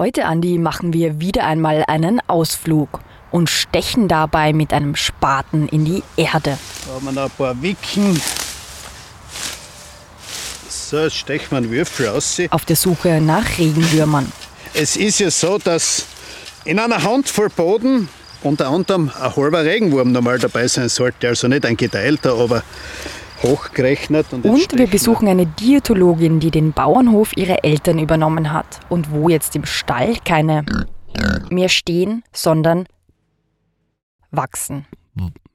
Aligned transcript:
Heute, 0.00 0.24
Andi, 0.24 0.56
machen 0.56 0.94
wir 0.94 1.20
wieder 1.20 1.44
einmal 1.44 1.84
einen 1.86 2.22
Ausflug 2.26 3.00
und 3.30 3.50
stechen 3.50 4.08
dabei 4.08 4.54
mit 4.54 4.72
einem 4.72 4.96
Spaten 4.96 5.68
in 5.68 5.84
die 5.84 6.02
Erde. 6.16 6.56
Da 6.86 6.94
haben 6.94 7.04
wir 7.04 7.12
noch 7.12 7.24
ein 7.24 7.30
paar 7.36 7.60
Wicken. 7.60 8.18
So, 10.70 11.00
jetzt 11.00 11.16
stechen 11.16 11.50
wir 11.50 11.58
einen 11.58 11.70
Würfel 11.70 12.08
raus. 12.08 12.40
Auf 12.48 12.64
der 12.64 12.76
Suche 12.76 13.20
nach 13.20 13.58
Regenwürmern. 13.58 14.32
Es 14.72 14.96
ist 14.96 15.20
ja 15.20 15.30
so, 15.30 15.58
dass 15.58 16.06
in 16.64 16.78
einer 16.78 17.02
Handvoll 17.02 17.50
Boden 17.50 18.08
unter 18.42 18.68
anderem 18.68 19.12
ein 19.20 19.36
halber 19.36 19.66
Regenwurm 19.66 20.12
normal 20.12 20.38
dabei 20.38 20.66
sein 20.66 20.88
sollte. 20.88 21.28
Also 21.28 21.46
nicht 21.46 21.66
ein 21.66 21.76
geteilter, 21.76 22.38
aber 22.38 22.62
hochgerechnet. 23.42 24.32
Und, 24.32 24.44
und 24.44 24.78
wir 24.78 24.86
besuchen 24.86 25.28
eine 25.28 25.46
Diätologin, 25.46 26.40
die 26.40 26.50
den 26.50 26.72
Bauernhof 26.72 27.36
ihrer 27.36 27.64
Eltern 27.64 27.98
übernommen 27.98 28.52
hat 28.52 28.80
und 28.88 29.10
wo 29.10 29.28
jetzt 29.28 29.56
im 29.56 29.64
Stall 29.64 30.16
keine 30.24 30.64
mehr 31.50 31.68
stehen, 31.68 32.22
sondern 32.32 32.86
wachsen. 34.30 34.86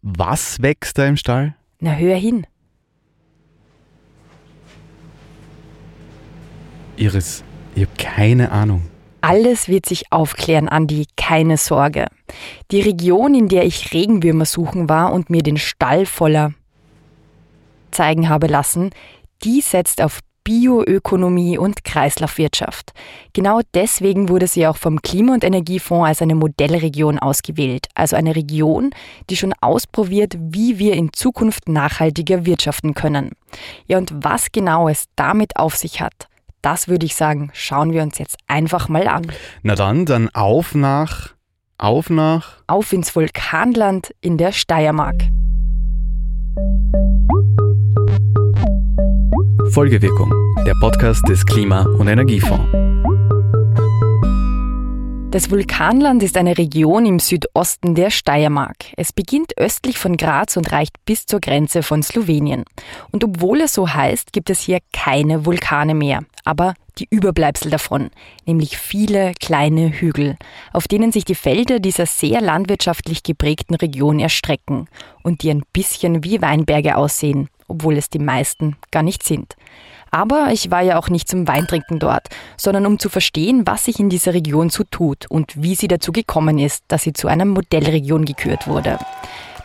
Was 0.01 0.61
wächst 0.61 0.97
da 0.97 1.05
im 1.05 1.17
Stall? 1.17 1.55
Na, 1.79 1.93
hör 1.93 2.15
hin. 2.15 2.45
Iris, 6.97 7.43
ich 7.75 7.83
habe 7.83 7.95
keine 7.97 8.51
Ahnung. 8.51 8.83
Alles 9.21 9.67
wird 9.67 9.87
sich 9.87 10.11
aufklären, 10.11 10.69
Andi, 10.69 11.07
keine 11.17 11.57
Sorge. 11.57 12.05
Die 12.71 12.81
Region, 12.81 13.33
in 13.33 13.47
der 13.47 13.65
ich 13.65 13.91
Regenwürmer 13.91 14.45
suchen 14.45 14.87
war 14.87 15.11
und 15.11 15.29
mir 15.29 15.41
den 15.41 15.57
Stall 15.57 16.05
voller 16.05 16.53
zeigen 17.95 18.29
habe 18.29 18.47
lassen, 18.47 18.91
die 19.43 19.61
setzt 19.61 20.01
auf 20.01 20.19
Bioökonomie 20.45 21.57
und 21.57 21.83
Kreislaufwirtschaft. 21.83 22.93
Genau 23.33 23.61
deswegen 23.73 24.29
wurde 24.29 24.47
sie 24.47 24.67
auch 24.67 24.77
vom 24.77 25.01
Klima- 25.01 25.33
und 25.33 25.43
Energiefonds 25.43 26.07
als 26.07 26.21
eine 26.21 26.35
Modellregion 26.35 27.17
ausgewählt, 27.17 27.87
also 27.95 28.15
eine 28.15 28.35
Region, 28.35 28.91
die 29.29 29.37
schon 29.37 29.53
ausprobiert, 29.59 30.35
wie 30.39 30.77
wir 30.77 30.93
in 30.93 31.11
Zukunft 31.13 31.67
nachhaltiger 31.67 32.45
wirtschaften 32.45 32.93
können. 32.93 33.31
Ja, 33.87 33.97
und 33.97 34.13
was 34.13 34.51
genau 34.51 34.87
es 34.87 35.05
damit 35.15 35.57
auf 35.57 35.75
sich 35.75 35.99
hat, 35.99 36.27
das 36.61 36.87
würde 36.87 37.07
ich 37.07 37.15
sagen, 37.15 37.49
schauen 37.53 37.91
wir 37.91 38.03
uns 38.03 38.19
jetzt 38.19 38.37
einfach 38.47 38.87
mal 38.87 39.07
an. 39.07 39.25
Na 39.63 39.73
dann, 39.73 40.05
dann 40.05 40.29
auf 40.29 40.75
nach, 40.75 41.33
auf 41.79 42.11
nach. 42.11 42.57
Auf 42.67 42.93
ins 42.93 43.15
Vulkanland 43.15 44.13
in 44.21 44.37
der 44.37 44.51
Steiermark. 44.51 45.15
Folgewirkung, 49.71 50.31
der 50.65 50.73
Podcast 50.79 51.27
des 51.27 51.45
Klima- 51.45 51.83
und 51.83 52.07
Energiefonds. 52.07 52.65
Das 55.31 55.51
Vulkanland 55.51 56.23
ist 56.23 56.37
eine 56.37 56.57
Region 56.57 57.05
im 57.05 57.19
Südosten 57.19 57.93
der 57.95 58.09
Steiermark. 58.09 58.77
Es 58.95 59.11
beginnt 59.11 59.57
östlich 59.57 59.97
von 59.97 60.17
Graz 60.17 60.55
und 60.55 60.71
reicht 60.71 60.95
bis 61.05 61.25
zur 61.25 61.41
Grenze 61.41 61.83
von 61.83 62.03
Slowenien. 62.03 62.63
Und 63.11 63.23
obwohl 63.23 63.61
es 63.61 63.73
so 63.73 63.93
heißt, 63.93 64.31
gibt 64.31 64.49
es 64.49 64.61
hier 64.61 64.79
keine 64.93 65.45
Vulkane 65.45 65.93
mehr, 65.93 66.23
aber 66.45 66.73
die 66.97 67.07
Überbleibsel 67.09 67.69
davon, 67.69 68.09
nämlich 68.45 68.77
viele 68.77 69.33
kleine 69.39 69.89
Hügel, 69.89 70.37
auf 70.71 70.87
denen 70.87 71.11
sich 71.11 71.25
die 71.25 71.35
Felder 71.35 71.79
dieser 71.79 72.05
sehr 72.05 72.39
landwirtschaftlich 72.39 73.23
geprägten 73.23 73.75
Region 73.75 74.19
erstrecken 74.19 74.87
und 75.23 75.43
die 75.43 75.49
ein 75.49 75.63
bisschen 75.73 76.23
wie 76.23 76.41
Weinberge 76.41 76.95
aussehen, 76.95 77.49
obwohl 77.67 77.97
es 77.97 78.09
die 78.09 78.19
meisten 78.19 78.75
gar 78.91 79.03
nicht 79.03 79.23
sind. 79.23 79.55
Aber 80.11 80.49
ich 80.51 80.71
war 80.71 80.81
ja 80.81 80.97
auch 80.97 81.09
nicht 81.09 81.27
zum 81.27 81.47
Weintrinken 81.47 81.99
dort, 81.99 82.29
sondern 82.57 82.85
um 82.85 82.99
zu 82.99 83.09
verstehen, 83.09 83.63
was 83.65 83.85
sich 83.85 83.99
in 83.99 84.09
dieser 84.09 84.33
Region 84.33 84.69
so 84.69 84.83
tut 84.89 85.29
und 85.29 85.61
wie 85.61 85.75
sie 85.75 85.87
dazu 85.87 86.11
gekommen 86.11 86.57
ist, 86.57 86.85
dass 86.87 87.03
sie 87.03 87.13
zu 87.13 87.27
einer 87.27 87.45
Modellregion 87.45 88.23
gekürt 88.23 88.67
wurde. 88.67 88.97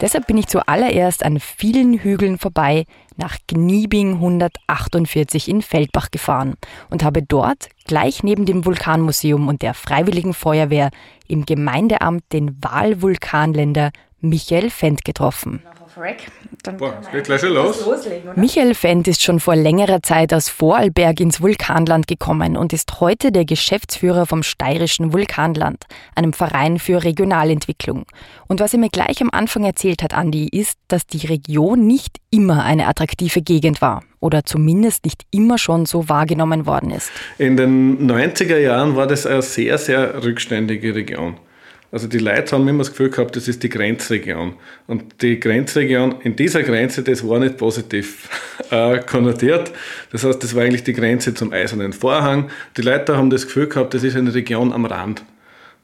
Deshalb 0.00 0.26
bin 0.26 0.38
ich 0.38 0.46
zuallererst 0.46 1.24
an 1.24 1.38
vielen 1.38 1.92
Hügeln 1.98 2.38
vorbei 2.38 2.86
nach 3.16 3.36
Gniebing 3.47 4.14
148 4.14 5.46
in 5.48 5.60
Feldbach 5.60 6.10
gefahren 6.10 6.54
und 6.88 7.04
habe 7.04 7.22
dort 7.22 7.69
gleich 7.84 8.22
neben 8.22 8.46
dem 8.46 8.64
Vulkanmuseum 8.64 9.46
und 9.46 9.60
der 9.60 9.75
Freiwilligen 9.75 10.32
Feuerwehr 10.32 10.91
im 11.28 11.44
Gemeindeamt 11.44 12.25
den 12.32 12.56
Wahlvulkanländer 12.62 13.91
Michael 14.20 14.70
Fendt 14.70 15.04
getroffen. 15.04 15.62
Dann 16.62 16.76
Boah, 16.76 16.98
es 17.00 17.10
geht 17.10 17.25
gleich 17.25 17.41
schon 17.41 17.53
los. 17.53 17.84
Michael 18.36 18.75
Fendt 18.75 19.08
ist 19.08 19.22
schon 19.22 19.41
vor 19.41 19.56
längerer 19.56 20.03
Zeit 20.03 20.32
aus 20.32 20.48
Vorarlberg 20.48 21.20
ins 21.20 21.41
Vulkanland 21.41 22.06
gekommen 22.06 22.56
und 22.56 22.72
ist 22.72 23.00
heute 23.00 23.32
der 23.32 23.44
Geschäftsführer 23.44 24.26
vom 24.26 24.42
Steirischen 24.42 25.12
Vulkanland, 25.12 25.84
einem 26.14 26.32
Verein 26.32 26.78
für 26.78 27.03
Regionalentwicklung. 27.03 28.04
Und 28.47 28.60
was 28.60 28.72
er 28.72 28.78
mir 28.78 28.91
gleich 28.91 29.20
am 29.20 29.31
Anfang 29.32 29.64
erzählt 29.64 30.03
hat, 30.03 30.14
Andi, 30.14 30.48
ist, 30.48 30.78
dass 30.88 31.06
die 31.06 31.26
Region 31.26 31.87
nicht 31.87 32.19
immer 32.31 32.64
eine 32.64 32.87
attraktive 32.87 33.42
Gegend 33.42 33.82
war 33.82 34.02
oder 34.20 34.44
zumindest 34.44 35.04
nicht 35.04 35.25
immer 35.31 35.58
schon 35.58 35.87
so 35.87 36.08
wahrgenommen 36.08 36.66
worden 36.66 36.91
ist. 36.91 37.10
In 37.38 37.56
den 37.56 38.10
90er 38.10 38.58
Jahren 38.58 38.97
war 38.97 39.06
das 39.06 39.26
eine 39.26 39.42
sehr, 39.42 39.78
sehr 39.78 40.22
rückständige 40.22 40.94
Region. 40.94 41.37
Also 41.92 42.06
die 42.06 42.18
Leute 42.18 42.54
haben 42.54 42.68
immer 42.68 42.78
das 42.78 42.90
Gefühl 42.90 43.10
gehabt, 43.10 43.34
das 43.34 43.48
ist 43.48 43.62
die 43.62 43.68
Grenzregion. 43.68 44.54
Und 44.86 45.22
die 45.22 45.40
Grenzregion, 45.40 46.20
in 46.22 46.36
dieser 46.36 46.62
Grenze, 46.62 47.02
das 47.02 47.26
war 47.26 47.40
nicht 47.40 47.56
positiv 47.56 48.28
äh, 48.70 49.00
konnotiert. 49.00 49.72
Das 50.12 50.24
heißt, 50.24 50.42
das 50.42 50.54
war 50.54 50.62
eigentlich 50.62 50.84
die 50.84 50.92
Grenze 50.92 51.34
zum 51.34 51.52
Eisernen 51.52 51.92
Vorhang. 51.92 52.48
Die 52.76 52.82
Leute 52.82 53.16
haben 53.16 53.30
das 53.30 53.46
Gefühl 53.46 53.66
gehabt, 53.66 53.94
das 53.94 54.04
ist 54.04 54.16
eine 54.16 54.32
Region 54.32 54.72
am 54.72 54.84
Rand. 54.84 55.24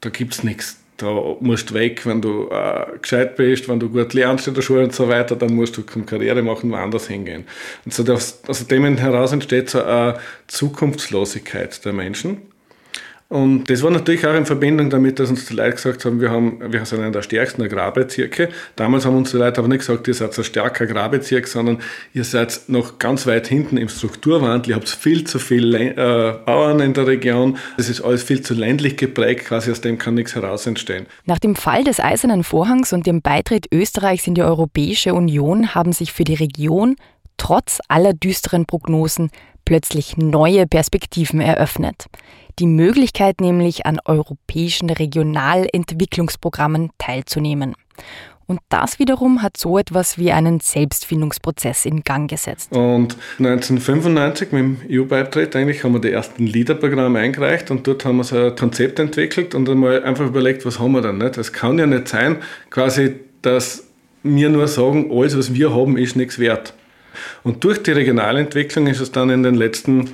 Da 0.01 0.11
gibt 0.11 0.35
es 0.35 0.45
nichts. 0.45 0.79
Da 0.97 1.13
musst 1.41 1.71
du 1.71 1.75
weg, 1.75 2.07
wenn 2.07 2.23
du 2.23 2.49
äh, 2.51 2.99
gescheit 3.03 3.37
bist, 3.37 3.69
wenn 3.69 3.81
du 3.81 3.91
gut 3.91 4.15
lernst 4.15 4.49
in 4.49 4.55
der 4.55 4.63
Schule 4.63 4.85
und 4.85 4.95
so 4.95 5.09
weiter, 5.09 5.37
dann 5.37 5.55
musst 5.55 5.77
du 5.77 5.83
Karriere 5.83 6.43
machen, 6.43 6.71
woanders 6.71 7.09
hingehen. 7.09 7.45
Und 7.85 7.93
so 7.93 8.03
aus, 8.15 8.41
aus 8.47 8.67
dem 8.67 8.97
heraus 8.97 9.33
entsteht 9.33 9.69
so 9.69 9.83
eine 9.83 10.19
Zukunftslosigkeit 10.47 11.85
der 11.85 11.93
Menschen. 11.93 12.39
Und 13.29 13.69
das 13.69 13.83
war 13.83 13.91
natürlich 13.91 14.25
auch 14.25 14.35
in 14.35 14.47
Verbindung 14.47 14.89
damit, 14.89 15.19
dass 15.19 15.31
uns 15.31 15.47
die 15.47 15.55
Leute 15.55 15.73
gesagt 15.73 16.05
haben, 16.05 16.21
wir, 16.21 16.31
haben, 16.31 16.61
wir 16.73 16.85
sind 16.85 17.01
einer 17.01 17.11
der 17.11 17.23
stärksten 17.23 17.63
Agrarbezirke. 17.63 18.51
Damals 18.77 19.05
haben 19.05 19.17
uns 19.17 19.33
die 19.33 19.37
Leute 19.37 19.59
aber 19.59 19.69
nicht 19.69 19.81
gesagt, 19.81 20.07
ihr 20.07 20.15
seid 20.15 20.39
ein 20.39 20.45
starker 20.45 20.85
Agrarbezirk, 20.85 21.49
sondern 21.49 21.79
ihr 22.15 22.23
seid 22.23 22.61
noch 22.69 22.99
ganz 22.99 23.27
weit 23.27 23.49
hinten 23.49 23.79
im 23.79 23.89
Strukturwandel. 23.89 24.71
Ihr 24.71 24.77
habt 24.77 24.89
viel 24.89 25.25
zu 25.25 25.41
viele 25.41 25.91
äh, 25.91 26.45
Bauern 26.45 26.79
in 26.79 26.95
der 26.95 27.09
Region. 27.09 27.59
Es 27.77 27.89
ist 27.89 28.01
alles 28.01 28.23
viel 28.23 28.43
zu 28.43 28.55
ländlich 28.55 28.97
geprägt, 28.97 29.47
quasi 29.47 29.73
aus 29.73 29.81
dem 29.81 29.99
kann 29.99 30.15
nichts 30.15 30.37
heraus 30.37 30.65
entstehen. 30.69 31.07
Nach 31.25 31.41
dem 31.41 31.57
Fall 31.57 31.83
des 31.83 31.99
Eisernen 31.99 32.45
Vorhangs 32.45 32.93
und 32.93 33.07
dem 33.07 33.23
Beitritt 33.23 33.67
Österreichs 33.73 34.29
in 34.29 34.35
die 34.35 34.43
Europäische 34.43 35.15
Union 35.15 35.75
haben 35.75 35.93
sich 35.93 36.13
für 36.13 36.25
die 36.25 36.35
Region 36.35 36.95
trotz 37.39 37.81
aller 37.89 38.15
düsteren 38.15 38.67
Prognosen 38.67 39.31
plötzlich 39.67 40.17
neue 40.17 40.67
Perspektiven 40.67 41.43
eröffnet 41.43 42.07
die 42.59 42.67
Möglichkeit 42.67 43.41
nämlich 43.41 43.87
an 43.87 44.01
europäischen 44.05 44.91
Regionalentwicklungsprogrammen 44.91 46.91
teilzunehmen. 46.99 47.75
Und 48.49 48.61
das 48.69 49.01
wiederum 49.01 49.43
hat 49.43 49.57
so 49.57 49.77
etwas 49.77 50.19
wie 50.19 50.31
einen 50.31 50.61
Selbstfindungsprozess 50.61 51.85
in 51.85 52.05
Gang 52.05 52.31
gesetzt. 52.31 52.71
Und 52.73 53.17
1995 53.39 54.53
mit 54.53 54.63
dem 54.63 54.79
EU-Beitritt 54.89 55.57
eigentlich 55.57 55.83
haben 55.83 55.95
wir 55.95 56.01
die 56.01 56.13
ersten 56.13 56.47
LEADER-Programme 56.47 57.19
eingereicht 57.19 57.73
und 57.73 57.89
dort 57.89 58.05
haben 58.05 58.19
wir 58.19 58.25
so 58.25 58.37
ein 58.37 58.55
Konzept 58.55 59.01
entwickelt 59.01 59.57
und 59.57 59.69
einmal 59.69 60.05
einfach 60.05 60.27
überlegt, 60.27 60.65
was 60.65 60.79
haben 60.79 60.93
wir 60.93 61.03
dann 61.03 61.19
nicht. 61.19 61.37
Es 61.39 61.53
kann 61.53 61.77
ja 61.79 61.87
nicht 61.87 62.07
sein, 62.07 62.37
quasi, 62.71 63.17
dass 63.43 63.89
wir 64.23 64.49
nur 64.49 64.69
sagen, 64.69 65.11
alles, 65.11 65.37
was 65.37 65.53
wir 65.53 65.75
haben, 65.75 65.97
ist 65.97 66.15
nichts 66.15 66.39
wert. 66.39 66.73
Und 67.43 67.65
durch 67.65 67.83
die 67.83 67.93
Regionalentwicklung 67.93 68.87
ist 68.87 69.01
es 69.01 69.13
dann 69.13 69.31
in 69.31 69.43
den 69.43 69.55
letzten 69.55 70.11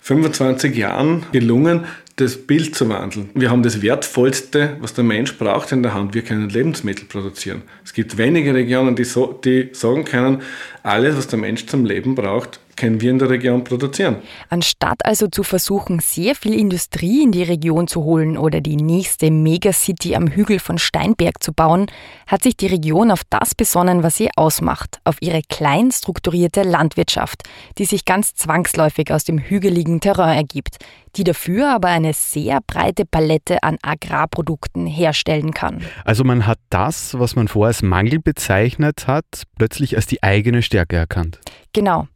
25 0.00 0.76
Jahren 0.76 1.26
gelungen, 1.32 1.84
das 2.16 2.36
Bild 2.36 2.74
zu 2.74 2.88
wandeln. 2.88 3.30
Wir 3.34 3.50
haben 3.50 3.62
das 3.62 3.80
Wertvollste, 3.80 4.76
was 4.80 4.92
der 4.92 5.04
Mensch 5.04 5.38
braucht 5.38 5.72
in 5.72 5.82
der 5.82 5.94
Hand. 5.94 6.14
Wir 6.14 6.22
können 6.22 6.50
Lebensmittel 6.50 7.06
produzieren. 7.06 7.62
Es 7.84 7.94
gibt 7.94 8.18
wenige 8.18 8.54
Regionen, 8.54 8.94
die, 8.94 9.04
so, 9.04 9.32
die 9.32 9.70
sagen 9.72 10.04
können, 10.04 10.42
alles, 10.82 11.16
was 11.16 11.28
der 11.28 11.38
Mensch 11.38 11.66
zum 11.66 11.84
Leben 11.84 12.14
braucht, 12.14 12.60
können 12.80 13.00
wir 13.02 13.10
in 13.10 13.18
der 13.18 13.28
Region 13.28 13.62
produzieren. 13.62 14.16
Anstatt 14.48 15.04
also 15.04 15.26
zu 15.26 15.42
versuchen, 15.42 16.00
sehr 16.00 16.34
viel 16.34 16.54
Industrie 16.54 17.22
in 17.22 17.30
die 17.30 17.42
Region 17.42 17.86
zu 17.86 18.04
holen 18.04 18.38
oder 18.38 18.62
die 18.62 18.76
nächste 18.76 19.30
Megacity 19.30 20.16
am 20.16 20.28
Hügel 20.28 20.58
von 20.58 20.78
Steinberg 20.78 21.42
zu 21.42 21.52
bauen, 21.52 21.86
hat 22.26 22.42
sich 22.42 22.56
die 22.56 22.68
Region 22.68 23.10
auf 23.10 23.20
das 23.28 23.54
besonnen, 23.54 24.02
was 24.02 24.16
sie 24.16 24.30
ausmacht, 24.34 24.98
auf 25.04 25.16
ihre 25.20 25.42
klein 25.50 25.92
strukturierte 25.92 26.62
Landwirtschaft, 26.62 27.42
die 27.76 27.84
sich 27.84 28.06
ganz 28.06 28.34
zwangsläufig 28.34 29.12
aus 29.12 29.24
dem 29.24 29.38
hügeligen 29.38 30.00
Terrain 30.00 30.38
ergibt, 30.38 30.78
die 31.16 31.24
dafür 31.24 31.74
aber 31.74 31.88
eine 31.88 32.14
sehr 32.14 32.60
breite 32.66 33.04
Palette 33.04 33.62
an 33.62 33.76
Agrarprodukten 33.82 34.86
herstellen 34.86 35.52
kann. 35.52 35.82
Also 36.06 36.24
man 36.24 36.46
hat 36.46 36.60
das, 36.70 37.18
was 37.18 37.36
man 37.36 37.46
vorher 37.46 37.68
als 37.68 37.82
Mangel 37.82 38.20
bezeichnet 38.20 39.06
hat, 39.06 39.42
plötzlich 39.58 39.96
als 39.96 40.06
die 40.06 40.22
eigene 40.22 40.62
Stärke 40.62 40.96
erkannt. 40.96 41.40
Genau. 41.74 42.08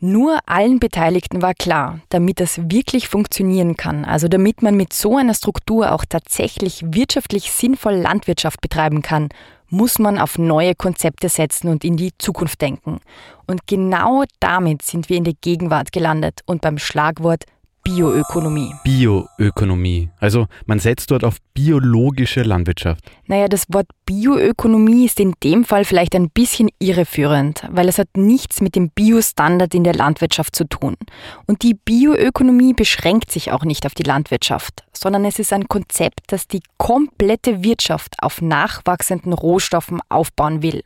Nur 0.00 0.40
allen 0.46 0.80
Beteiligten 0.80 1.42
war 1.42 1.54
klar, 1.54 2.00
damit 2.08 2.40
das 2.40 2.70
wirklich 2.70 3.08
funktionieren 3.08 3.76
kann, 3.76 4.04
also 4.04 4.26
damit 4.26 4.62
man 4.62 4.76
mit 4.76 4.92
so 4.92 5.16
einer 5.16 5.34
Struktur 5.34 5.92
auch 5.92 6.04
tatsächlich 6.04 6.82
wirtschaftlich 6.84 7.52
sinnvoll 7.52 7.94
Landwirtschaft 7.94 8.60
betreiben 8.60 9.02
kann, 9.02 9.28
muss 9.68 9.98
man 9.98 10.18
auf 10.18 10.38
neue 10.38 10.74
Konzepte 10.74 11.28
setzen 11.28 11.68
und 11.68 11.84
in 11.84 11.96
die 11.96 12.12
Zukunft 12.18 12.60
denken. 12.60 13.00
Und 13.46 13.66
genau 13.66 14.24
damit 14.38 14.82
sind 14.82 15.08
wir 15.08 15.16
in 15.16 15.24
der 15.24 15.34
Gegenwart 15.40 15.92
gelandet 15.92 16.40
und 16.46 16.60
beim 16.60 16.78
Schlagwort 16.78 17.44
Bioökonomie. 17.84 18.74
Bioökonomie. 18.84 20.10
Also 20.20 20.46
man 20.66 20.78
setzt 20.78 21.10
dort 21.10 21.24
auf 21.24 21.38
biologische 21.52 22.42
Landwirtschaft. 22.42 23.04
Naja, 23.26 23.48
das 23.48 23.66
Wort 23.70 23.88
Bioökonomie 24.06 25.06
ist 25.06 25.18
in 25.18 25.34
dem 25.42 25.64
Fall 25.64 25.84
vielleicht 25.84 26.14
ein 26.14 26.30
bisschen 26.30 26.68
irreführend, 26.78 27.66
weil 27.70 27.88
es 27.88 27.98
hat 27.98 28.16
nichts 28.16 28.60
mit 28.60 28.76
dem 28.76 28.90
Biostandard 28.90 29.74
in 29.74 29.82
der 29.82 29.94
Landwirtschaft 29.94 30.54
zu 30.54 30.64
tun. 30.64 30.96
Und 31.46 31.62
die 31.64 31.74
Bioökonomie 31.74 32.72
beschränkt 32.72 33.32
sich 33.32 33.50
auch 33.50 33.64
nicht 33.64 33.84
auf 33.84 33.94
die 33.94 34.04
Landwirtschaft, 34.04 34.84
sondern 34.92 35.24
es 35.24 35.40
ist 35.40 35.52
ein 35.52 35.66
Konzept, 35.66 36.20
das 36.28 36.46
die 36.46 36.62
komplette 36.78 37.64
Wirtschaft 37.64 38.14
auf 38.20 38.40
nachwachsenden 38.40 39.32
Rohstoffen 39.32 40.00
aufbauen 40.08 40.62
will. 40.62 40.84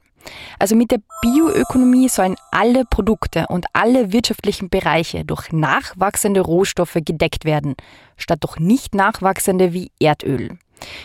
Also 0.58 0.76
mit 0.76 0.90
der 0.90 1.00
Bioökonomie 1.22 2.08
sollen 2.08 2.36
alle 2.50 2.84
Produkte 2.84 3.46
und 3.48 3.66
alle 3.72 4.12
wirtschaftlichen 4.12 4.68
Bereiche 4.68 5.24
durch 5.24 5.52
nachwachsende 5.52 6.40
Rohstoffe 6.40 6.98
gedeckt 7.04 7.44
werden, 7.44 7.74
statt 8.16 8.38
durch 8.42 8.58
nicht 8.58 8.94
nachwachsende 8.94 9.72
wie 9.72 9.90
Erdöl. 10.00 10.58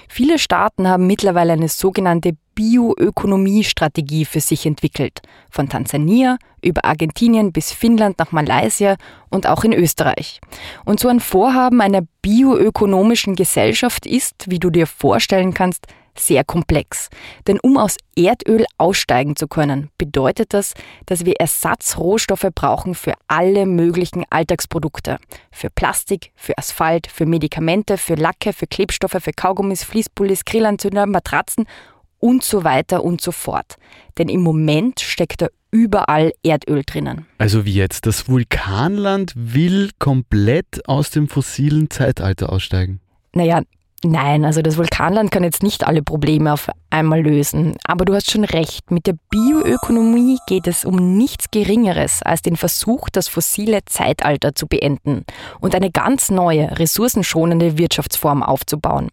Viele 0.07 0.39
Staaten 0.39 0.87
haben 0.87 1.07
mittlerweile 1.07 1.53
eine 1.53 1.69
sogenannte 1.69 2.33
Bioökonomiestrategie 2.55 4.25
für 4.25 4.41
sich 4.41 4.65
entwickelt, 4.65 5.21
von 5.49 5.69
Tansania 5.69 6.37
über 6.61 6.85
Argentinien 6.85 7.53
bis 7.53 7.71
Finnland 7.71 8.19
nach 8.19 8.31
Malaysia 8.31 8.97
und 9.29 9.47
auch 9.47 9.63
in 9.63 9.73
Österreich. 9.73 10.41
Und 10.85 10.99
so 10.99 11.07
ein 11.07 11.19
Vorhaben 11.19 11.81
einer 11.81 12.01
bioökonomischen 12.21 13.35
Gesellschaft 13.35 14.05
ist, 14.05 14.49
wie 14.49 14.59
du 14.59 14.69
dir 14.69 14.85
vorstellen 14.85 15.53
kannst, 15.53 15.87
sehr 16.21 16.43
komplex. 16.43 17.09
Denn 17.47 17.59
um 17.59 17.77
aus 17.77 17.97
Erdöl 18.15 18.65
aussteigen 18.77 19.35
zu 19.35 19.47
können, 19.47 19.89
bedeutet 19.97 20.53
das, 20.53 20.73
dass 21.05 21.25
wir 21.25 21.35
Ersatzrohstoffe 21.39 22.47
brauchen 22.53 22.95
für 22.95 23.13
alle 23.27 23.65
möglichen 23.65 24.23
Alltagsprodukte. 24.29 25.17
Für 25.51 25.69
Plastik, 25.69 26.31
für 26.35 26.57
Asphalt, 26.57 27.07
für 27.07 27.25
Medikamente, 27.25 27.97
für 27.97 28.15
Lacke, 28.15 28.53
für 28.53 28.67
Klebstoffe, 28.67 29.17
für 29.19 29.33
Kaugummis, 29.33 29.83
Fließpullis, 29.83 30.45
Grillanzünder, 30.45 31.05
Matratzen 31.05 31.65
und 32.19 32.43
so 32.43 32.63
weiter 32.63 33.03
und 33.03 33.19
so 33.19 33.31
fort. 33.31 33.75
Denn 34.17 34.29
im 34.29 34.41
Moment 34.41 34.99
steckt 34.99 35.41
da 35.41 35.47
überall 35.71 36.33
Erdöl 36.43 36.83
drinnen. 36.85 37.25
Also 37.37 37.65
wie 37.65 37.73
jetzt? 37.73 38.05
Das 38.05 38.29
Vulkanland 38.29 39.33
will 39.35 39.89
komplett 39.99 40.87
aus 40.87 41.09
dem 41.09 41.27
fossilen 41.27 41.89
Zeitalter 41.89 42.51
aussteigen. 42.51 42.99
Naja, 43.33 43.61
Nein, 44.03 44.45
also 44.45 44.63
das 44.63 44.77
Vulkanland 44.77 45.29
kann 45.29 45.43
jetzt 45.43 45.61
nicht 45.61 45.85
alle 45.85 46.01
Probleme 46.01 46.53
auf 46.53 46.69
einmal 46.89 47.21
lösen. 47.21 47.75
Aber 47.83 48.03
du 48.03 48.15
hast 48.15 48.31
schon 48.31 48.45
recht, 48.45 48.89
mit 48.89 49.05
der 49.05 49.13
Bioökonomie 49.29 50.39
geht 50.47 50.65
es 50.65 50.85
um 50.85 51.17
nichts 51.17 51.51
Geringeres 51.51 52.23
als 52.23 52.41
den 52.41 52.57
Versuch, 52.57 53.09
das 53.09 53.27
fossile 53.27 53.85
Zeitalter 53.85 54.55
zu 54.55 54.65
beenden 54.65 55.23
und 55.59 55.75
eine 55.75 55.91
ganz 55.91 56.31
neue, 56.31 56.79
ressourcenschonende 56.79 57.77
Wirtschaftsform 57.77 58.41
aufzubauen. 58.41 59.09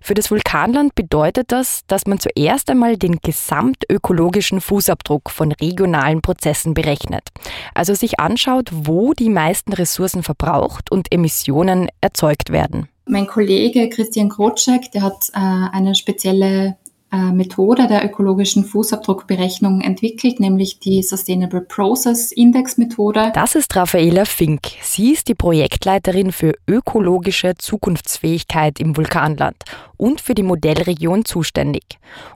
Für 0.00 0.14
das 0.14 0.30
Vulkanland 0.30 0.94
bedeutet 0.94 1.52
das, 1.52 1.82
dass 1.86 2.06
man 2.06 2.18
zuerst 2.18 2.70
einmal 2.70 2.96
den 2.96 3.18
gesamtökologischen 3.18 4.62
Fußabdruck 4.62 5.30
von 5.30 5.52
regionalen 5.52 6.22
Prozessen 6.22 6.72
berechnet. 6.72 7.28
Also 7.74 7.94
sich 7.94 8.18
anschaut, 8.18 8.70
wo 8.72 9.12
die 9.12 9.30
meisten 9.30 9.74
Ressourcen 9.74 10.22
verbraucht 10.22 10.90
und 10.90 11.12
Emissionen 11.12 11.88
erzeugt 12.00 12.50
werden. 12.50 12.88
Mein 13.12 13.26
Kollege 13.26 13.90
Christian 13.90 14.30
Krotschek, 14.30 14.90
der 14.92 15.02
hat 15.02 15.28
äh, 15.34 15.38
eine 15.38 15.94
spezielle 15.94 16.78
Methode 17.12 17.88
der 17.88 18.04
ökologischen 18.06 18.64
Fußabdruckberechnung 18.64 19.82
entwickelt, 19.82 20.40
nämlich 20.40 20.78
die 20.78 21.02
Sustainable 21.02 21.60
Process 21.60 22.32
Index 22.32 22.78
Methode. 22.78 23.32
Das 23.34 23.54
ist 23.54 23.76
Raffaela 23.76 24.24
Fink. 24.24 24.62
Sie 24.80 25.12
ist 25.12 25.28
die 25.28 25.34
Projektleiterin 25.34 26.32
für 26.32 26.54
ökologische 26.66 27.54
Zukunftsfähigkeit 27.58 28.80
im 28.80 28.96
Vulkanland 28.96 29.56
und 29.98 30.22
für 30.22 30.34
die 30.34 30.42
Modellregion 30.42 31.26
zuständig. 31.26 31.84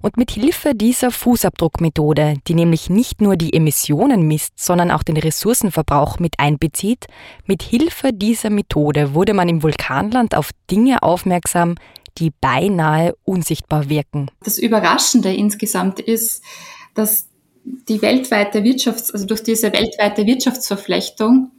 Und 0.02 0.18
mit 0.18 0.30
Hilfe 0.30 0.74
dieser 0.74 1.10
Fußabdruckmethode, 1.10 2.34
die 2.46 2.54
nämlich 2.54 2.90
nicht 2.90 3.22
nur 3.22 3.36
die 3.36 3.54
Emissionen 3.54 4.28
misst, 4.28 4.52
sondern 4.56 4.90
auch 4.90 5.02
den 5.02 5.16
Ressourcenverbrauch 5.16 6.18
mit 6.18 6.38
einbezieht, 6.38 7.06
mit 7.46 7.62
Hilfe 7.62 8.12
dieser 8.12 8.50
Methode 8.50 9.14
wurde 9.14 9.32
man 9.32 9.48
im 9.48 9.62
Vulkanland 9.62 10.36
auf 10.36 10.50
Dinge 10.70 11.02
aufmerksam, 11.02 11.76
die 12.18 12.32
beinahe 12.40 13.14
unsichtbar 13.24 13.88
wirken. 13.88 14.30
Das 14.42 14.58
Überraschende 14.58 15.32
insgesamt 15.32 16.00
ist, 16.00 16.42
dass 16.94 17.28
die 17.64 18.00
weltweite 18.02 18.60
Wirtschafts-, 18.60 19.12
also 19.12 19.26
durch 19.26 19.42
diese 19.42 19.72
weltweite 19.72 20.26
Wirtschaftsverflechtung 20.26 21.50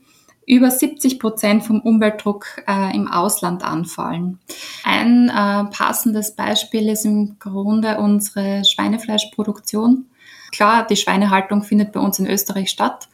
über 0.46 0.72
70 0.72 1.20
Prozent 1.20 1.66
vom 1.66 1.82
Umweltdruck 1.82 2.64
äh, 2.68 2.96
im 2.96 3.10
Ausland 3.10 3.64
anfallen. 3.64 4.40
Ein 4.86 5.28
äh, 5.28 5.66
passendes 5.70 6.36
Beispiel 6.36 6.90
ist 6.90 7.06
im 7.06 7.38
Grunde 7.38 7.98
unsere 7.98 8.64
Schweinefleischproduktion. 8.64 10.06
Klar, 10.54 10.88
die 10.88 10.96
Schweinehaltung 10.96 11.64
findet 11.64 11.92
bei 11.92 12.00
uns 12.00 12.20
in 12.20 12.28
Österreich 12.28 12.70
statt, 12.70 13.10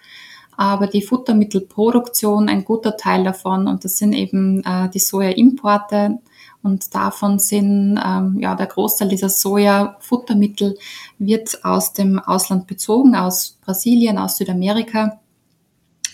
aber 0.55 0.85
die 0.85 1.01
Futtermittelproduktion, 1.01 2.49
ein 2.49 2.63
guter 2.63 2.97
Teil 2.97 3.23
davon, 3.23 3.67
und 3.67 3.83
das 3.83 3.97
sind 3.97 4.13
eben 4.13 4.63
äh, 4.63 4.89
die 4.89 4.99
Sojaimporte, 4.99 6.19
und 6.63 6.95
davon 6.95 7.39
sind 7.39 7.99
ähm, 8.03 8.39
ja 8.39 8.55
der 8.55 8.67
Großteil 8.67 9.09
dieser 9.09 9.29
Soja-Futtermittel 9.29 10.77
wird 11.19 11.63
aus 11.65 11.91
dem 11.91 12.19
Ausland 12.19 12.67
bezogen, 12.67 13.15
aus 13.15 13.59
Brasilien, 13.61 14.17
aus 14.17 14.37
Südamerika. 14.37 15.19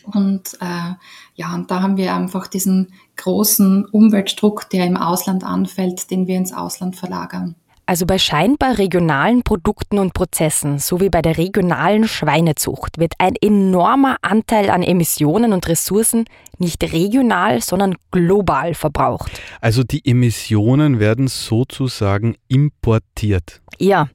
Und 0.06 0.56
äh, 0.60 0.94
ja, 1.36 1.54
und 1.54 1.70
da 1.70 1.84
haben 1.84 1.98
wir 1.98 2.16
einfach 2.16 2.48
diesen 2.48 2.94
großen 3.16 3.86
Umweltdruck, 3.86 4.70
der 4.72 4.88
im 4.88 4.98
Ausland 4.98 5.44
anfällt, 5.44 6.10
den 6.10 6.26
wir 6.26 6.38
ins 6.38 6.52
Ausland 6.52 6.96
verlagern. 6.96 7.56
Also 7.90 8.06
bei 8.06 8.20
scheinbar 8.20 8.78
regionalen 8.78 9.42
Produkten 9.42 9.98
und 9.98 10.14
Prozessen, 10.14 10.78
so 10.78 11.02
wie 11.02 11.10
bei 11.10 11.24
der 11.24 11.40
regionalen 11.40 12.08
Schweinezucht, 12.08 13.00
wird 13.00 13.14
ein 13.18 13.34
enormer 13.42 14.18
Anteil 14.22 14.70
an 14.70 14.84
Emissionen 14.84 15.54
und 15.54 15.68
Ressourcen 15.68 16.26
nicht 16.60 16.84
regional, 16.84 17.64
sondern 17.64 17.96
global 18.12 18.76
verbraucht. 18.76 19.32
Also 19.60 19.84
die 19.84 20.06
Emissionen 20.06 21.00
werden 21.00 21.28
sozusagen 21.28 22.36
importiert. 22.48 23.60
Ja, 23.80 24.10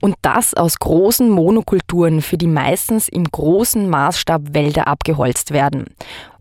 und 0.00 0.14
das 0.22 0.54
aus 0.54 0.78
großen 0.78 1.28
Monokulturen, 1.28 2.22
für 2.22 2.38
die 2.38 2.46
meistens 2.46 3.08
im 3.08 3.24
großen 3.24 3.90
Maßstab 3.90 4.54
Wälder 4.54 4.86
abgeholzt 4.86 5.50
werden. 5.50 5.86